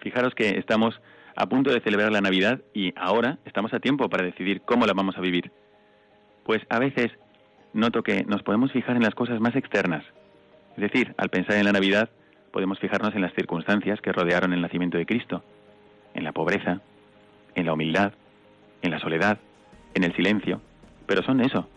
[0.00, 1.00] Fijaros que estamos
[1.36, 4.94] a punto de celebrar la Navidad y ahora estamos a tiempo para decidir cómo la
[4.94, 5.50] vamos a vivir.
[6.44, 7.10] Pues a veces
[7.72, 10.04] noto que nos podemos fijar en las cosas más externas.
[10.76, 12.10] Es decir, al pensar en la Navidad
[12.52, 15.42] podemos fijarnos en las circunstancias que rodearon el nacimiento de Cristo.
[16.14, 16.80] en la pobreza,
[17.56, 18.12] en la humildad,
[18.82, 19.38] en la soledad,
[19.94, 20.60] en el silencio,
[21.06, 21.68] pero son eso,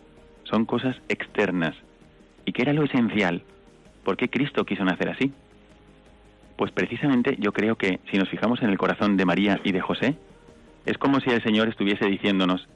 [0.44, 1.74] son cosas externas.
[2.44, 3.42] ¿Y qué era lo esencial?
[4.04, 5.32] ¿Por qué Cristo quiso nacer así?
[6.56, 9.80] Pues precisamente yo creo que si nos fijamos en el corazón de María y de
[9.80, 10.14] José,
[10.86, 12.68] es como si el Señor estuviese diciéndonos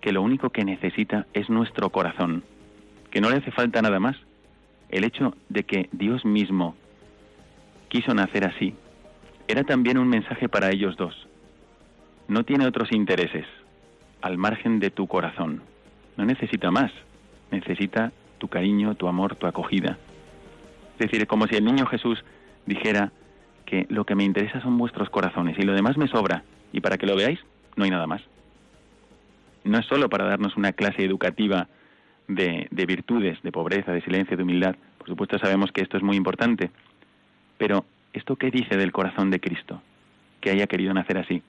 [0.00, 2.44] que lo único que necesita es nuestro corazón,
[3.10, 4.16] que no le hace falta nada más.
[4.88, 6.74] El hecho de que Dios mismo
[7.88, 8.74] quiso nacer así
[9.48, 11.26] era también un mensaje para ellos dos.
[12.28, 13.46] No tiene otros intereses
[14.20, 15.62] al margen de tu corazón.
[16.16, 16.92] No necesita más.
[17.50, 19.98] Necesita tu cariño, tu amor, tu acogida.
[20.98, 22.24] Es decir, como si el niño Jesús
[22.66, 23.12] dijera
[23.64, 26.42] que lo que me interesa son vuestros corazones y lo demás me sobra.
[26.72, 27.40] Y para que lo veáis,
[27.76, 28.22] no hay nada más.
[29.68, 31.68] No es solo para darnos una clase educativa
[32.26, 34.76] de, de virtudes, de pobreza, de silencio, de humildad.
[34.96, 36.70] Por supuesto sabemos que esto es muy importante.
[37.58, 39.82] Pero, ¿esto qué dice del corazón de Cristo?
[40.40, 41.42] Que haya querido nacer así.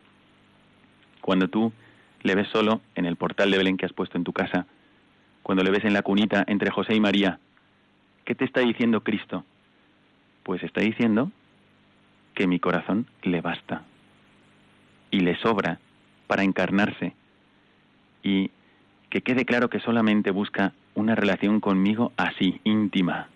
[1.22, 1.72] Cuando tú
[2.24, 4.66] le ves solo en el portal de Belén que has puesto en tu casa,
[5.42, 7.40] cuando le ves en la cunita entre José y María,
[8.26, 9.46] ¿qué te está diciendo Cristo?
[10.44, 11.32] Pues está diciendo
[12.34, 13.84] que mi corazón le basta
[15.10, 15.80] y le sobra
[16.28, 17.14] para encarnarse
[18.24, 18.52] y
[19.10, 23.28] que quede claro que solamente busca una relación conmigo así, íntima,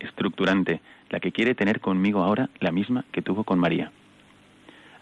[0.00, 0.80] estructurante,
[1.10, 3.92] la que quiere tener conmigo ahora, la misma que tuvo con María.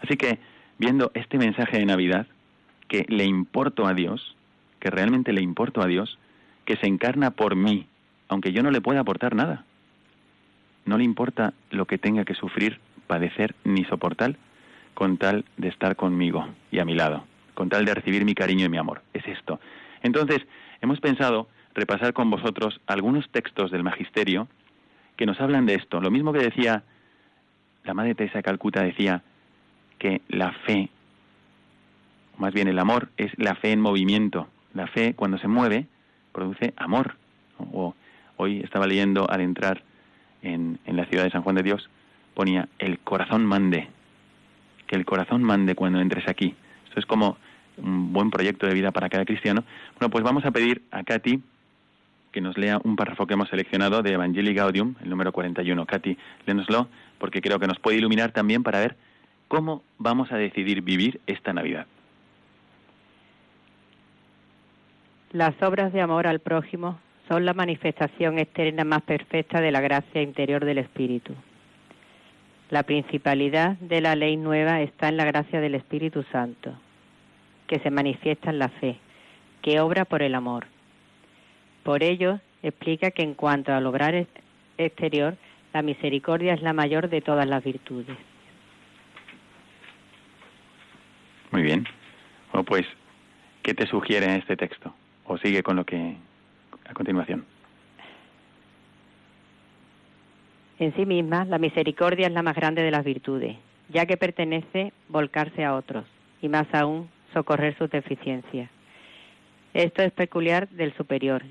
[0.03, 0.39] Así que,
[0.79, 2.27] viendo este mensaje de Navidad,
[2.89, 4.37] que le importo a Dios,
[4.79, 6.19] que realmente le importo a Dios,
[6.65, 7.87] que se encarna por mí,
[8.29, 9.65] aunque yo no le pueda aportar nada,
[10.85, 14.37] no le importa lo que tenga que sufrir, padecer ni soportar
[14.95, 17.25] con tal de estar conmigo y a mi lado,
[17.55, 19.03] con tal de recibir mi cariño y mi amor.
[20.03, 20.41] Entonces,
[20.81, 24.49] hemos pensado repasar con vosotros algunos textos del Magisterio
[25.17, 26.01] que nos hablan de esto.
[26.01, 26.83] Lo mismo que decía
[27.85, 29.23] la Madre Teresa de Calcuta, decía
[29.99, 30.89] que la fe,
[32.39, 34.49] más bien el amor, es la fe en movimiento.
[34.75, 35.87] La fe, cuando se mueve,
[36.33, 37.17] produce amor.
[37.59, 37.95] O,
[38.37, 39.83] hoy estaba leyendo al entrar
[40.43, 41.91] en, la ciudad de San Juan de Dios,
[42.35, 43.89] ponía el corazón mande,
[44.87, 46.55] que el corazón mande cuando entres aquí.
[46.87, 47.37] Esto es como
[47.83, 49.65] un buen proyecto de vida para cada cristiano.
[49.99, 51.43] Bueno, pues vamos a pedir a Katy
[52.33, 55.85] que nos lea un párrafo que hemos seleccionado de Evangelii Gaudium, el número 41.
[55.87, 56.17] Katy,
[56.47, 58.97] léenoslo, porque creo que nos puede iluminar también para ver
[59.49, 61.87] cómo vamos a decidir vivir esta Navidad.
[65.33, 70.23] Las obras de amor al prójimo son la manifestación externa más perfecta de la gracia
[70.23, 71.35] interior del Espíritu.
[72.71, 76.75] La principalidad de la ley nueva está en la gracia del Espíritu Santo,
[77.71, 78.97] que se manifiesta en la fe,
[79.63, 80.67] que obra por el amor.
[81.85, 84.27] Por ello, explica que en cuanto al obrar
[84.77, 85.37] exterior,
[85.73, 88.17] la misericordia es la mayor de todas las virtudes.
[91.53, 91.87] Muy bien.
[92.53, 92.85] Bueno, pues,
[93.63, 94.93] ¿qué te sugiere este texto?
[95.27, 96.17] ¿O sigue con lo que
[96.89, 97.45] a continuación.
[100.81, 103.57] En sí misma, la misericordia es la más grande de las virtudes,
[103.91, 106.05] ya que pertenece volcarse a otros
[106.43, 108.71] y más aún socorrer sus deficiencias.
[109.75, 111.43] Esto es peculiar del superior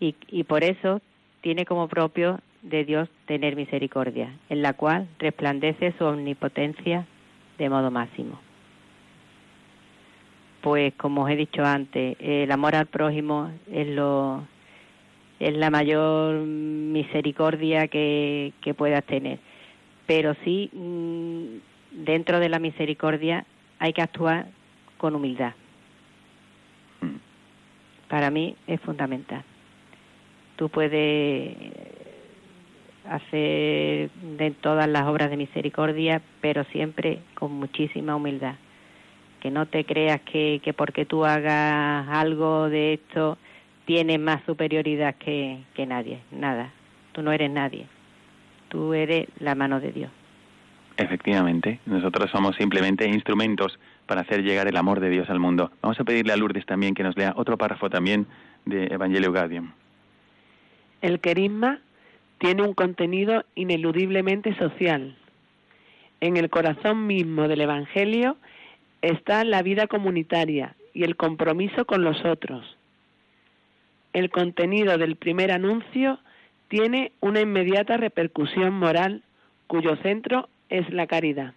[0.00, 1.00] y, por eso
[1.42, 7.06] tiene como propio de Dios tener misericordia, en la cual resplandece su omnipotencia
[7.58, 8.40] de modo máximo
[10.62, 14.46] pues como os he dicho antes, el amor al prójimo es lo
[15.40, 19.40] es la mayor misericordia que, que puedas tener.
[20.06, 23.44] Pero sí, mm, dentro de la misericordia
[23.82, 24.46] hay que actuar
[24.96, 25.54] con humildad.
[27.00, 27.16] Mm.
[28.08, 29.42] Para mí es fundamental.
[30.54, 31.56] Tú puedes
[33.10, 38.54] hacer de todas las obras de misericordia, pero siempre con muchísima humildad
[39.40, 43.36] que no te creas que, que porque tú hagas algo de esto
[43.84, 46.70] tienes más superioridad que, que nadie, nada,
[47.10, 47.88] tú no eres nadie,
[48.68, 50.10] tú eres la mano de Dios.
[50.96, 55.70] Efectivamente, nosotros somos simplemente instrumentos para hacer llegar el amor de Dios al mundo.
[55.80, 58.26] Vamos a pedirle a Lourdes también que nos lea otro párrafo también
[58.66, 59.72] de Evangelio Gaudium.
[61.00, 61.80] El querisma
[62.38, 65.16] tiene un contenido ineludiblemente social.
[66.20, 68.36] En el corazón mismo del Evangelio
[69.00, 72.76] está la vida comunitaria y el compromiso con los otros.
[74.12, 76.18] El contenido del primer anuncio
[76.68, 79.22] tiene una inmediata repercusión moral
[79.66, 81.52] cuyo centro es la caridad.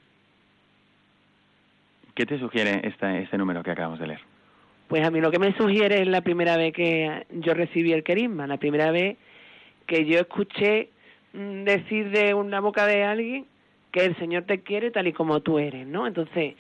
[2.14, 4.22] ¿Qué te sugiere este número que acabamos de leer?
[4.88, 8.04] Pues a mí lo que me sugiere es la primera vez que yo recibí el
[8.04, 9.18] querisma, la primera vez
[9.88, 10.90] que yo escuché
[11.34, 13.46] mm, decir de una boca de alguien
[13.92, 16.06] que el Señor te quiere tal y como tú eres, ¿no?
[16.06, 16.56] Entonces,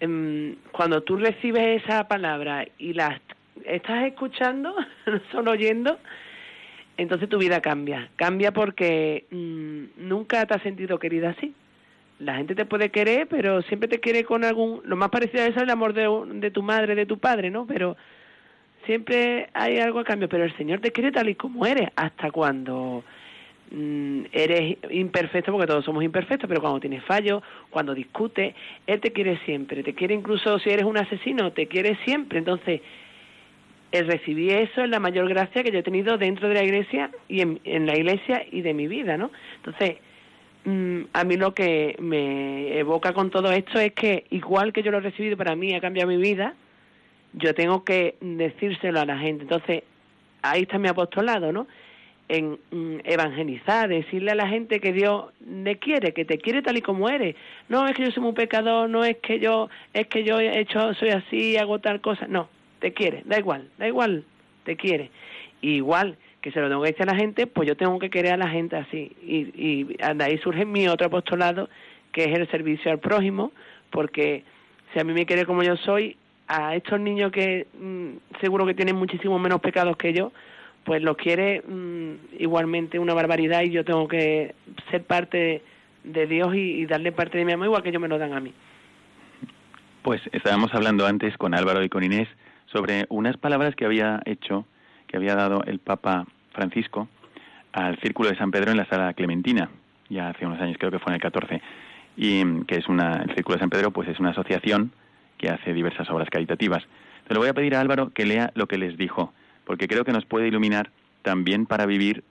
[0.00, 3.20] em, cuando tú recibes esa palabra y la
[3.64, 4.74] estás escuchando,
[5.06, 5.98] no solo oyendo,
[6.96, 8.08] entonces tu vida cambia.
[8.16, 11.54] Cambia porque mm, nunca te has sentido querida así.
[12.18, 14.80] La gente te puede querer, pero siempre te quiere con algún...
[14.84, 16.08] Lo más parecido a eso es el amor de,
[16.40, 17.66] de tu madre, de tu padre, ¿no?
[17.66, 17.96] Pero
[18.86, 20.28] siempre hay algo a cambio.
[20.28, 23.02] Pero el Señor te quiere tal y como eres, hasta cuando
[23.70, 28.54] mm, eres imperfecto, porque todos somos imperfectos, pero cuando tienes fallos, cuando discutes,
[28.86, 29.82] Él te quiere siempre.
[29.82, 32.38] Te quiere incluso si eres un asesino, te quiere siempre.
[32.38, 32.80] Entonces
[33.94, 37.12] el recibir eso es la mayor gracia que yo he tenido dentro de la iglesia
[37.28, 39.30] y en, la iglesia y de mi vida, ¿no?
[39.56, 39.98] Entonces,
[40.66, 44.98] a mí lo que me evoca con todo esto es que igual que yo lo
[44.98, 46.54] he recibido para mí ha cambiado mi vida,
[47.34, 49.42] yo tengo que decírselo a la gente.
[49.42, 49.82] Entonces,
[50.42, 51.66] ahí está mi apostolado, ¿no?
[52.28, 56.78] En mm, evangelizar, decirle a la gente que Dios le quiere, que te quiere tal
[56.78, 57.36] y como eres.
[57.68, 60.60] No es que yo soy un pecador, no es que yo, es que yo he
[60.60, 62.26] hecho, soy así, hago tal cosa.
[62.26, 62.48] No,
[62.78, 64.24] te quiere, da igual, da igual,
[64.64, 65.10] te quiere.
[65.60, 68.34] igual que se lo tengo que decir a la gente, pues yo tengo que querer
[68.34, 69.16] a la gente así.
[69.22, 71.70] Y, y de ahí surge mi otro apostolado,
[72.12, 73.50] que es el servicio al prójimo,
[73.88, 74.44] porque
[74.92, 78.74] si a mí me quiere como yo soy, a estos niños que mm, seguro que
[78.74, 80.32] tienen muchísimo menos pecados que yo,
[80.84, 84.54] pues los quiere mm, igualmente una barbaridad y yo tengo que
[84.90, 85.62] ser parte
[86.02, 88.34] de, Dios y, y, darle parte de mi amor igual que ellos me lo dan
[88.34, 88.52] a mí.
[90.02, 92.28] Pues estábamos hablando antes con Álvaro y con Inés
[92.66, 94.66] sobre unas palabras que había hecho,
[95.06, 97.08] que había dado el Papa Francisco
[97.72, 99.68] al Círculo de San Pedro en la Sala Clementina,
[100.08, 101.60] ya hace unos años, creo que fue en el 14,
[102.16, 104.92] y mm, que es una, el Círculo de San Pedro pues es una asociación
[105.38, 106.84] que hace diversas obras caritativas.
[107.26, 109.32] Pero voy a pedir a Álvaro que lea lo que les dijo,
[109.64, 110.90] porque creo que nos puede iluminar
[111.22, 112.22] también para vivir,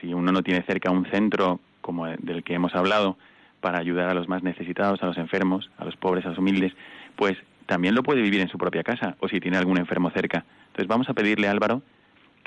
[0.00, 3.16] si uno no tiene cerca un centro como del que hemos hablado,
[3.60, 6.72] para ayudar a los más necesitados, a los enfermos, a los pobres, a los humildes,
[7.16, 10.44] pues también lo puede vivir en su propia casa o si tiene algún enfermo cerca.
[10.68, 11.82] Entonces vamos a pedirle a Álvaro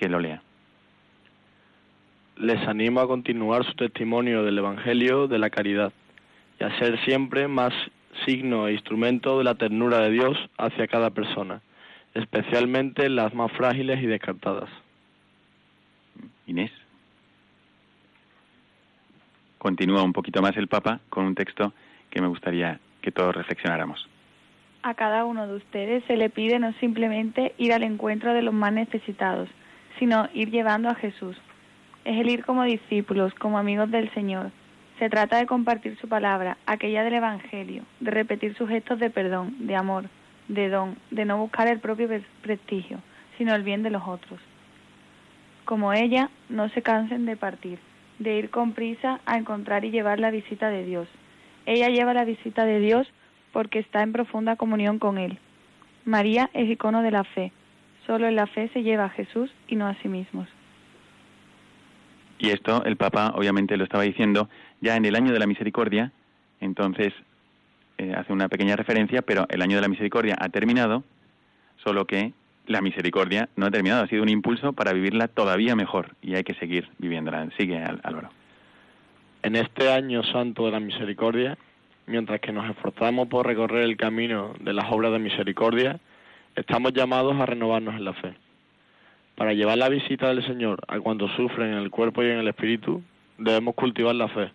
[0.03, 0.41] que lo lea.
[2.35, 5.93] Les animo a continuar su testimonio del Evangelio de la caridad
[6.59, 7.73] y a ser siempre más
[8.25, 11.61] signo e instrumento de la ternura de Dios hacia cada persona,
[12.13, 14.69] especialmente las más frágiles y descartadas.
[16.47, 16.71] Inés.
[19.57, 21.71] Continúa un poquito más el Papa con un texto
[22.09, 24.09] que me gustaría que todos reflexionáramos
[24.83, 28.53] a cada uno de ustedes se le pide no simplemente ir al encuentro de los
[28.53, 29.47] más necesitados,
[29.99, 31.37] sino ir llevando a Jesús.
[32.05, 34.51] Es el ir como discípulos, como amigos del Señor.
[34.99, 39.55] Se trata de compartir su palabra, aquella del Evangelio, de repetir sus gestos de perdón,
[39.67, 40.05] de amor,
[40.47, 42.07] de don, de no buscar el propio
[42.41, 42.99] prestigio,
[43.37, 44.39] sino el bien de los otros.
[45.65, 47.79] Como ella, no se cansen de partir,
[48.19, 51.07] de ir con prisa a encontrar y llevar la visita de Dios.
[51.65, 53.07] Ella lleva la visita de Dios
[53.53, 55.39] porque está en profunda comunión con Él.
[56.05, 57.53] María es icono de la fe.
[58.05, 60.47] Solo en la fe se lleva a Jesús y no a sí mismos.
[62.39, 64.49] Y esto el Papa obviamente lo estaba diciendo
[64.81, 66.11] ya en el año de la misericordia,
[66.59, 67.13] entonces
[67.97, 71.03] eh, hace una pequeña referencia, pero el año de la misericordia ha terminado,
[71.77, 72.33] solo que
[72.67, 76.43] la misericordia no ha terminado, ha sido un impulso para vivirla todavía mejor y hay
[76.43, 77.49] que seguir viviéndola.
[77.57, 78.29] Sigue Álvaro.
[79.41, 81.57] En este año santo de la misericordia,
[82.07, 85.99] mientras que nos esforzamos por recorrer el camino de las obras de misericordia,
[86.55, 88.33] estamos llamados a renovarnos en la fe.
[89.35, 92.47] Para llevar la visita del Señor a cuantos sufren en el cuerpo y en el
[92.47, 93.01] espíritu,
[93.37, 94.51] debemos cultivar la fe,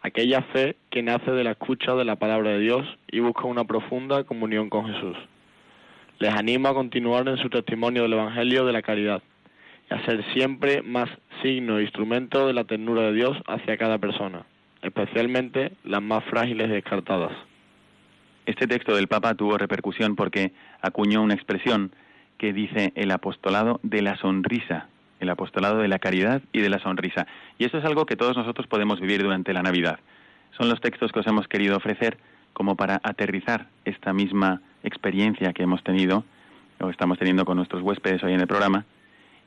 [0.00, 3.64] aquella fe que nace de la escucha de la palabra de Dios y busca una
[3.64, 5.16] profunda comunión con Jesús.
[6.18, 9.22] Les animo a continuar en su testimonio del Evangelio de la caridad
[9.90, 11.10] y a ser siempre más
[11.42, 14.44] signo e instrumento de la ternura de Dios hacia cada persona
[14.82, 17.32] especialmente las más frágiles y descartadas.
[18.46, 21.92] Este texto del Papa tuvo repercusión porque acuñó una expresión
[22.38, 24.88] que dice el apostolado de la sonrisa,
[25.20, 27.26] el apostolado de la caridad y de la sonrisa.
[27.58, 30.00] Y eso es algo que todos nosotros podemos vivir durante la Navidad.
[30.58, 32.18] Son los textos que os hemos querido ofrecer
[32.52, 36.24] como para aterrizar esta misma experiencia que hemos tenido
[36.80, 38.84] o estamos teniendo con nuestros huéspedes hoy en el programa.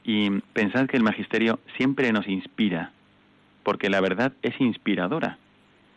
[0.03, 2.91] Y pensad que el magisterio siempre nos inspira
[3.63, 5.37] porque la verdad es inspiradora.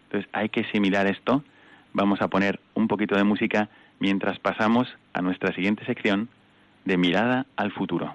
[0.07, 1.45] Entonces hay que asimilar esto.
[1.99, 6.29] Vamos a poner un poquito de música mientras pasamos a nuestra siguiente sección
[6.85, 8.15] de mirada al futuro.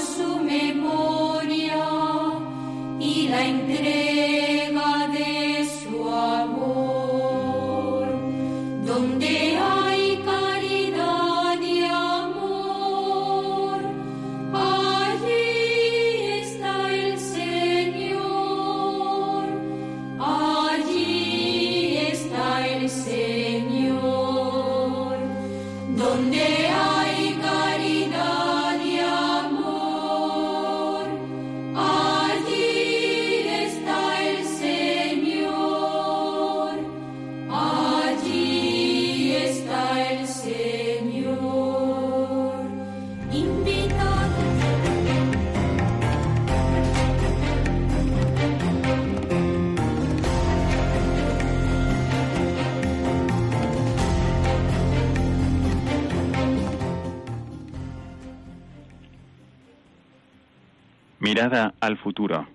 [0.00, 1.84] su memoria
[3.00, 4.11] y la entrega.
[61.42, 62.46] Al futuro.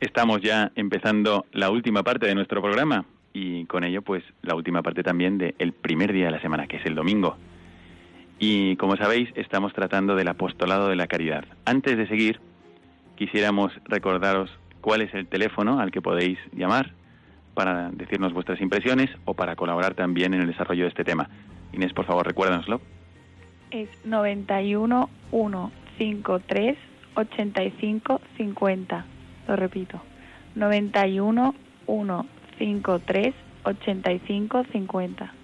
[0.00, 4.82] Estamos ya empezando la última parte de nuestro programa y con ello pues la última
[4.82, 7.36] parte también del primer día de la semana, que es el domingo.
[8.38, 11.44] Y como sabéis, estamos tratando del apostolado de la caridad.
[11.66, 12.40] Antes de seguir,
[13.26, 14.50] quisiéramos recordaros
[14.80, 16.90] cuál es el teléfono al que podéis llamar
[17.54, 21.30] para decirnos vuestras impresiones o para colaborar también en el desarrollo de este tema.
[21.72, 22.80] Inés, por favor, recuérdanoslo.
[23.70, 26.76] Es 91 153
[27.14, 29.04] 85 50.
[29.46, 30.02] Lo repito.
[30.56, 31.54] 91
[31.86, 35.34] 153 85 50.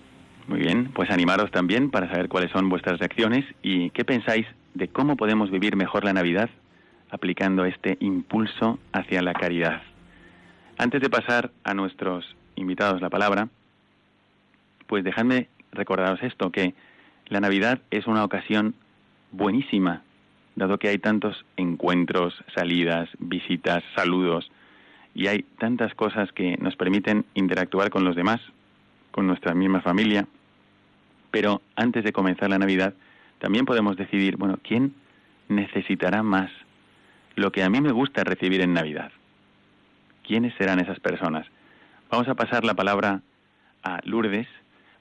[0.49, 4.89] Muy bien, pues animaros también para saber cuáles son vuestras reacciones y qué pensáis de
[4.89, 6.51] cómo podemos vivir mejor la Navidad
[7.11, 9.83] aplicando este impulso hacia la caridad.
[10.77, 13.49] Antes de pasar a nuestros invitados la palabra,
[14.87, 16.75] pues dejadme recordaros esto, que
[17.27, 18.75] la Navidad es una ocasión
[19.33, 20.03] buenísima,
[20.57, 24.51] dado que hay tantos encuentros, salidas, visitas, saludos,
[25.15, 28.41] y hay tantas cosas que nos permiten interactuar con los demás,
[29.11, 30.27] con nuestra misma familia.
[31.31, 32.95] Pero antes de comenzar la Navidad,
[33.39, 34.95] también podemos decidir, bueno, ¿quién
[35.49, 36.51] necesitará más
[37.39, 39.11] lo que a mí me gusta recibir en Navidad.
[40.27, 41.47] ¿Quiénes serán esas personas?
[42.11, 43.23] Vamos a pasar la palabra
[43.83, 44.47] a Lourdes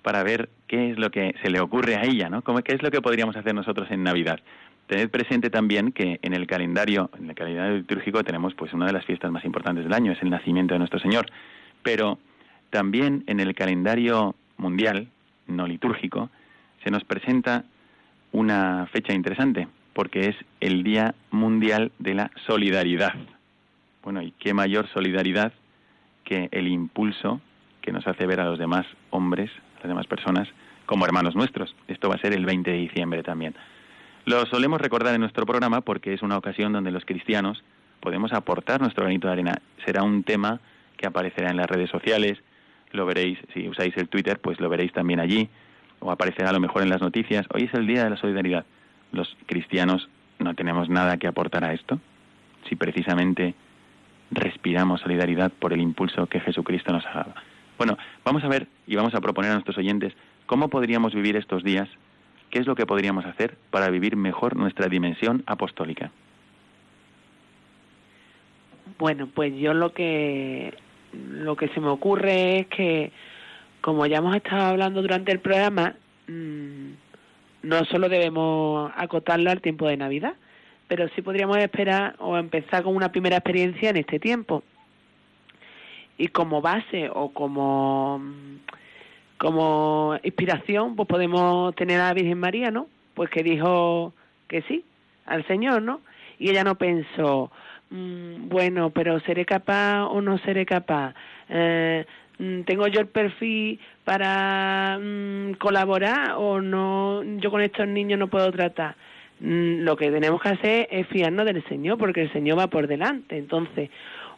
[0.02, 2.42] para ver qué es lo que se le ocurre a ella, ¿no?
[2.42, 4.40] ¿Qué es lo que podríamos hacer nosotros en Navidad?
[4.88, 8.94] Tened presente también que en el calendario, en el calendario litúrgico tenemos pues una de
[8.94, 11.26] las fiestas más importantes del año, es el nacimiento de nuestro Señor,
[11.84, 12.20] pero
[12.70, 15.10] también en el calendario mundial,
[15.48, 16.30] no litúrgico,
[16.84, 17.66] se nos presenta
[18.32, 19.68] una fecha interesante,
[19.98, 23.16] porque es el Día Mundial de la Solidaridad.
[24.04, 25.54] Bueno, ¿y qué mayor solidaridad
[26.24, 27.42] que el impulso
[27.82, 30.48] que nos hace ver a los demás hombres, a las demás personas,
[30.86, 31.76] como hermanos nuestros?
[31.88, 33.56] Esto va a ser el 20 de diciembre también.
[34.26, 37.64] Lo solemos recordar en nuestro programa porque es una ocasión donde los cristianos
[38.00, 39.62] podemos aportar nuestro granito de arena.
[39.84, 40.60] Será un tema
[40.96, 42.38] que aparecerá en las redes sociales,
[42.92, 45.50] lo veréis, si usáis el Twitter, pues lo veréis también allí,
[46.02, 47.48] o aparecerá a lo mejor en las noticias.
[47.52, 48.64] Hoy es el Día de la Solidaridad
[49.12, 52.00] los cristianos no tenemos nada que aportar a esto?
[52.68, 53.56] Si precisamente
[54.32, 57.34] respiramos solidaridad por el impulso que Jesucristo nos ha dado.
[57.78, 60.14] Bueno, vamos a ver y vamos a proponer a nuestros oyentes
[60.46, 61.88] cómo podríamos vivir estos días,
[62.50, 66.12] qué es lo que podríamos hacer para vivir mejor nuestra dimensión apostólica.
[68.98, 70.74] Bueno, pues yo lo que
[71.14, 73.12] lo que se me ocurre es que
[73.82, 75.96] como ya hemos estado hablando durante el programa,
[76.28, 76.92] mmm,
[77.68, 80.34] no solo debemos acotarlo al tiempo de Navidad,
[80.88, 84.64] pero sí podríamos esperar o empezar con una primera experiencia en este tiempo.
[86.18, 88.22] Y como base o como,
[89.38, 92.88] como inspiración, pues podemos tener a la Virgen María, ¿no?
[93.14, 94.14] Pues que dijo
[94.48, 94.86] que sí
[95.26, 96.00] al Señor, ¿no?
[96.40, 97.52] Y ella no pensó,
[97.90, 101.14] mm, bueno, pero seré capaz o no seré capaz.
[101.50, 102.06] Eh,
[102.38, 108.52] tengo yo el perfil para mm, colaborar o no yo con estos niños no puedo
[108.52, 108.96] tratar.
[109.40, 112.88] Mm, lo que tenemos que hacer es fiarnos del Señor porque el Señor va por
[112.88, 113.38] delante.
[113.38, 113.90] Entonces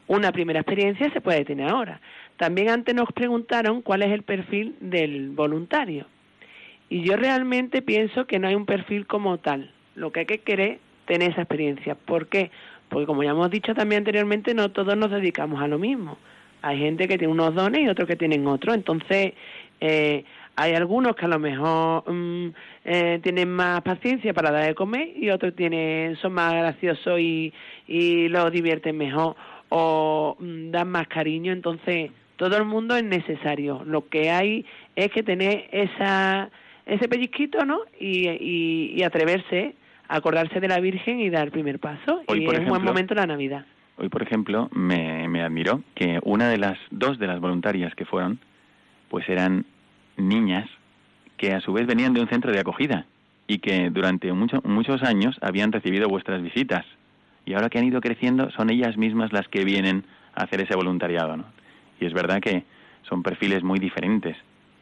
[0.07, 1.99] una primera experiencia se puede tener ahora.
[2.37, 6.05] También antes nos preguntaron cuál es el perfil del voluntario.
[6.89, 9.71] Y yo realmente pienso que no hay un perfil como tal.
[9.95, 11.95] Lo que hay que querer tener esa experiencia.
[11.95, 12.49] ¿por qué?
[12.87, 16.17] porque como ya hemos dicho también anteriormente no todos nos dedicamos a lo mismo
[16.61, 18.75] hay gente que tiene unos dones y otros que tienen otros.
[18.75, 19.33] Entonces,
[19.81, 20.23] eh,
[20.55, 22.53] hay algunos que a lo mejor mm,
[22.85, 27.53] eh, tienen más paciencia para dar de comer y otros tienen, son más graciosos y,
[27.87, 29.35] y los divierten mejor
[29.69, 31.53] o mm, dan más cariño.
[31.53, 33.83] Entonces, todo el mundo es necesario.
[33.85, 36.49] Lo que hay es que tener esa,
[36.85, 37.81] ese pellizquito, ¿no?
[37.99, 39.75] Y, y, atreverse
[40.07, 42.21] a acordarse de la Virgen y dar el primer paso.
[42.27, 43.65] y es un buen momento la Navidad.
[44.01, 48.05] Hoy, por ejemplo, me, me admiró que una de las dos de las voluntarias que
[48.05, 48.39] fueron,
[49.09, 49.65] pues eran
[50.15, 50.69] niñas
[51.35, 53.05] que a su vez venían de un centro de acogida
[53.45, 56.85] y que durante muchos años habían recibido vuestras visitas.
[57.45, 60.75] Y ahora que han ido creciendo, son ellas mismas las que vienen a hacer ese
[60.75, 61.35] voluntariado.
[61.35, 61.45] ¿no?
[61.99, 62.63] Y es verdad que
[63.01, 64.37] son perfiles muy diferentes,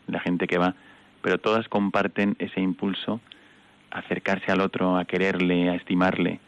[0.06, 0.76] la gente que va,
[1.24, 3.20] pero todas comparten ese impulso
[3.90, 6.40] a acercarse al otro, a quererle, a estimarle.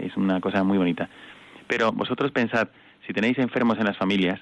[0.00, 1.08] Es una cosa muy bonita.
[1.68, 2.68] Pero vosotros pensad,
[3.06, 4.40] si tenéis enfermos en las familias,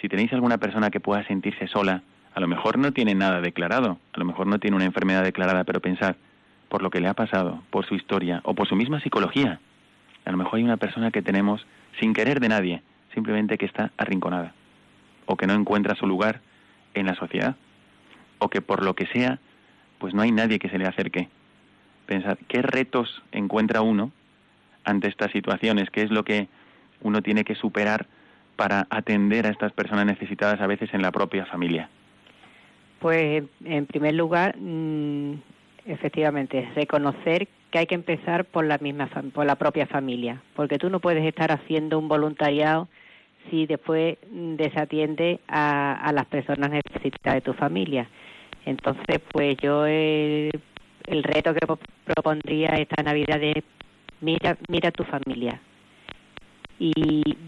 [0.00, 2.02] si tenéis alguna persona que pueda sentirse sola,
[2.34, 5.64] a lo mejor no tiene nada declarado, a lo mejor no tiene una enfermedad declarada,
[5.64, 6.16] pero pensad,
[6.68, 9.60] por lo que le ha pasado, por su historia o por su misma psicología,
[10.24, 11.66] a lo mejor hay una persona que tenemos
[11.98, 14.52] sin querer de nadie, simplemente que está arrinconada
[15.26, 16.40] o que no encuentra su lugar
[16.94, 17.56] en la sociedad
[18.38, 19.38] o que por lo que sea,
[19.98, 21.28] pues no hay nadie que se le acerque.
[22.06, 24.12] Pensar, ¿qué retos encuentra uno
[24.84, 25.90] ante estas situaciones?
[25.90, 26.48] ¿Qué es lo que
[27.02, 28.06] uno tiene que superar
[28.56, 31.88] para atender a estas personas necesitadas a veces en la propia familia?
[32.98, 35.34] Pues en primer lugar, mm,
[35.86, 40.90] efectivamente, reconocer que hay que empezar por la misma por la propia familia, porque tú
[40.90, 42.88] no puedes estar haciendo un voluntariado
[43.50, 48.08] si después desatiende a, a las personas necesitadas de tu familia.
[48.66, 50.50] Entonces, pues yo el,
[51.06, 51.66] el reto que
[52.04, 53.64] propondría esta Navidad es
[54.20, 55.60] mira mira tu familia,
[56.78, 56.92] y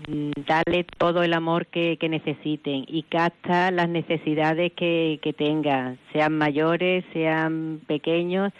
[0.09, 6.37] mm, darle todo el amor que, necesiten y capta las necesidades que, que tengan, sean
[6.37, 8.53] mayores, sean pequeños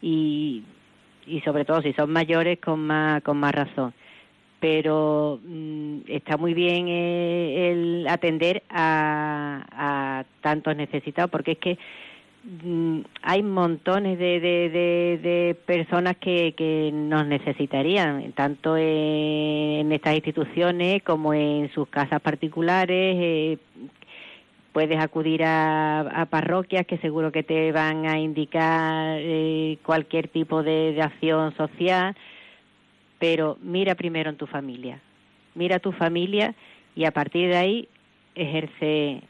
[0.00, 0.62] y,
[1.26, 3.92] y sobre todo si son mayores con más, con más razón.
[4.60, 11.78] Pero mm, está muy bien eh, el atender a, a tantos necesitados porque es que
[13.22, 21.70] hay montones de, de, personas que, que, nos necesitarían, tanto en, estas instituciones como en
[21.72, 23.16] sus casas particulares.
[23.18, 23.58] Eh,
[24.72, 30.96] puedes acudir a, parroquias que seguro que te van a indicar eh, cualquier tipo de,
[31.02, 32.16] acción social,
[33.18, 35.00] pero mira primero en tu familia,
[35.54, 36.54] mira tu familia
[36.94, 37.88] y a partir de ahí
[38.34, 39.22] ejerce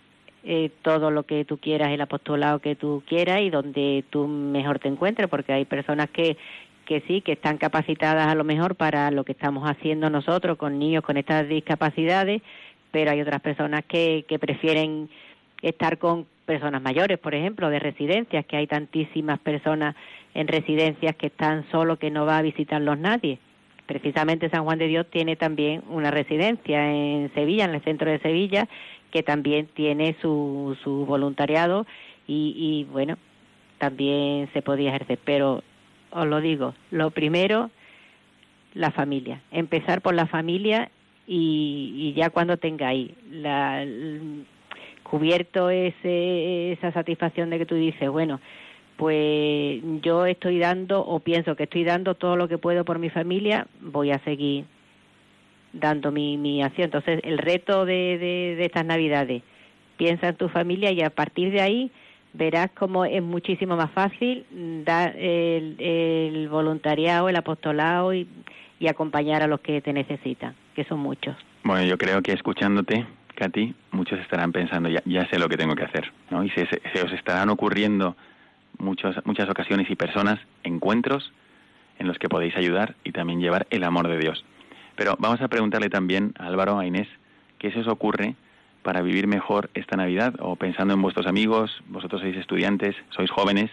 [0.50, 4.78] eh, todo lo que tú quieras, el apostolado que tú quieras y donde tú mejor
[4.78, 6.38] te encuentres, porque hay personas que,
[6.86, 10.78] que sí, que están capacitadas a lo mejor para lo que estamos haciendo nosotros con
[10.78, 12.40] niños con estas discapacidades,
[12.90, 15.10] pero hay otras personas que, que prefieren
[15.60, 19.96] estar con personas mayores, por ejemplo, de residencias, que hay tantísimas personas
[20.32, 23.38] en residencias que están solo que no va a visitarlos nadie.
[23.84, 28.18] Precisamente San Juan de Dios tiene también una residencia en Sevilla, en el centro de
[28.20, 28.66] Sevilla,
[29.10, 31.86] que también tiene su, su voluntariado
[32.26, 33.16] y, y bueno,
[33.78, 35.18] también se podía ejercer.
[35.24, 35.62] Pero
[36.10, 37.70] os lo digo, lo primero,
[38.74, 39.40] la familia.
[39.50, 40.90] Empezar por la familia
[41.26, 43.84] y, y ya cuando tengáis la,
[45.02, 48.40] cubierto ese, esa satisfacción de que tú dices, bueno,
[48.96, 53.10] pues yo estoy dando o pienso que estoy dando todo lo que puedo por mi
[53.10, 54.64] familia, voy a seguir
[55.72, 56.86] dando mi, mi acción.
[56.86, 59.42] Entonces, el reto de, de, estas Navidades,
[59.96, 61.90] piensa en tu familia y a partir de ahí
[62.32, 64.44] verás cómo es muchísimo más fácil
[64.84, 68.28] dar el, voluntariado, el apostolado y,
[68.78, 71.36] y, acompañar a los que te necesitan, que son muchos.
[71.64, 75.74] Bueno, yo creo que escuchándote, Katy, muchos estarán pensando, ya, ya sé lo que tengo
[75.74, 76.44] que hacer, ¿no?
[76.44, 78.16] Y se, se os estarán ocurriendo
[78.78, 81.32] muchos, muchas ocasiones y personas, encuentros
[81.98, 84.44] en los que podéis ayudar y también llevar el amor de Dios.
[84.98, 87.06] Pero vamos a preguntarle también a Álvaro, a Inés,
[87.60, 88.34] qué se os ocurre
[88.82, 93.70] para vivir mejor esta Navidad o pensando en vuestros amigos, vosotros sois estudiantes, sois jóvenes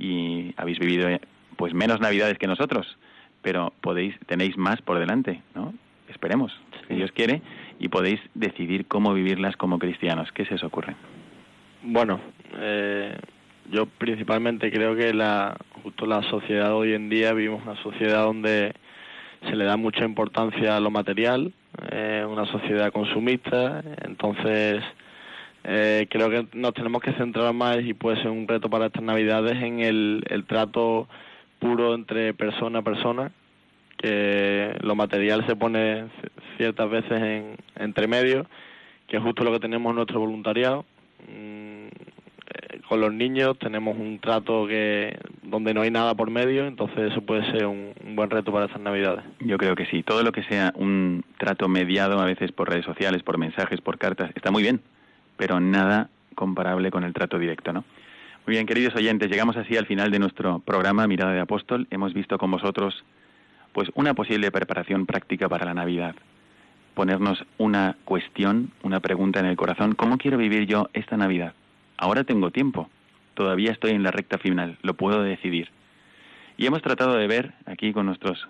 [0.00, 1.08] y habéis vivido
[1.56, 2.98] pues menos Navidades que nosotros,
[3.40, 5.74] pero podéis tenéis más por delante, ¿no?
[6.08, 6.50] Esperemos,
[6.88, 7.40] si Dios quiere,
[7.78, 10.32] y podéis decidir cómo vivirlas como cristianos.
[10.32, 10.96] ¿Qué se os ocurre?
[11.82, 12.18] Bueno,
[12.56, 13.16] eh,
[13.70, 18.74] yo principalmente creo que la justo la sociedad hoy en día vivimos una sociedad donde
[19.42, 21.52] se le da mucha importancia a lo material,
[21.90, 24.82] eh, una sociedad consumista, entonces
[25.64, 29.02] eh, creo que nos tenemos que centrar más y puede ser un reto para estas
[29.02, 31.08] navidades en el, el trato
[31.58, 33.32] puro entre persona a persona,
[33.96, 36.06] que lo material se pone
[36.56, 38.46] ciertas veces en, entre medio,
[39.06, 40.84] que es justo lo que tenemos en nuestro voluntariado.
[41.28, 41.67] Mm,
[42.88, 47.20] con los niños tenemos un trato que donde no hay nada por medio, entonces eso
[47.20, 49.24] puede ser un, buen reto para estas Navidades.
[49.40, 52.86] Yo creo que sí, todo lo que sea un trato mediado a veces por redes
[52.86, 54.80] sociales, por mensajes, por cartas, está muy bien,
[55.36, 57.84] pero nada comparable con el trato directo, ¿no?
[58.46, 61.86] Muy bien, queridos oyentes, llegamos así al final de nuestro programa Mirada de Apóstol.
[61.90, 63.04] Hemos visto con vosotros
[63.74, 66.14] pues una posible preparación práctica para la Navidad.
[66.94, 71.52] Ponernos una cuestión, una pregunta en el corazón, ¿cómo quiero vivir yo esta Navidad?
[71.98, 72.88] Ahora tengo tiempo,
[73.34, 75.68] todavía estoy en la recta final, lo puedo decidir.
[76.56, 78.48] Y hemos tratado de ver aquí con nuestros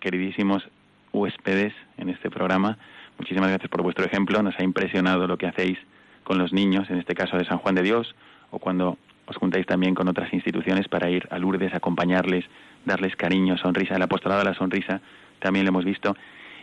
[0.00, 0.66] queridísimos
[1.12, 2.78] huéspedes en este programa,
[3.18, 5.78] muchísimas gracias por vuestro ejemplo, nos ha impresionado lo que hacéis
[6.24, 8.14] con los niños, en este caso de San Juan de Dios,
[8.50, 12.46] o cuando os juntáis también con otras instituciones para ir a Lourdes, acompañarles,
[12.86, 15.02] darles cariño, sonrisa, el apostolado de la sonrisa,
[15.38, 16.16] también lo hemos visto.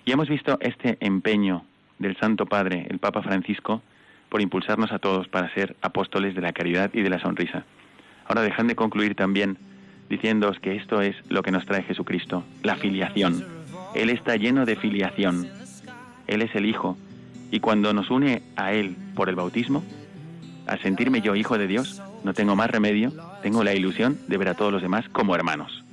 [0.03, 1.63] Y hemos visto este empeño
[1.99, 3.83] del Santo Padre, el Papa Francisco,
[4.33, 7.65] por impulsarnos a todos para ser apóstoles de la caridad y de la sonrisa.
[8.25, 9.59] Ahora dejan de concluir también
[10.09, 13.45] diciéndoos que esto es lo que nos trae Jesucristo, la filiación.
[13.93, 15.47] Él está lleno de filiación.
[16.25, 16.97] Él es el Hijo,
[17.51, 19.83] y cuando nos une a Él por el bautismo,
[20.65, 23.13] al sentirme yo hijo de Dios, no tengo más remedio,
[23.43, 25.83] tengo la ilusión de ver a todos los demás como hermanos.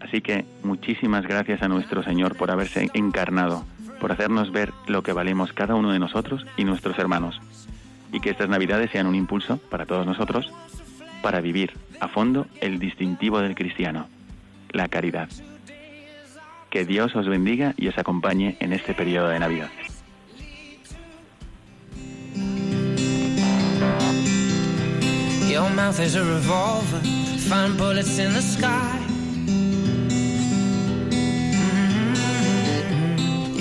[0.00, 3.66] Así que muchísimas gracias a nuestro Señor por haberse encarnado,
[4.02, 7.40] por hacernos ver lo que valemos cada uno de nosotros y nuestros hermanos.
[8.10, 10.52] Y que estas Navidades sean un impulso para todos nosotros
[11.22, 14.08] para vivir a fondo el distintivo del cristiano,
[14.72, 15.28] la caridad.
[16.68, 19.70] Que Dios os bendiga y os acompañe en este periodo de Navidad.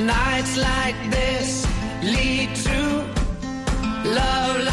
[0.00, 1.64] Nights like this
[2.02, 3.04] lead to
[4.10, 4.63] love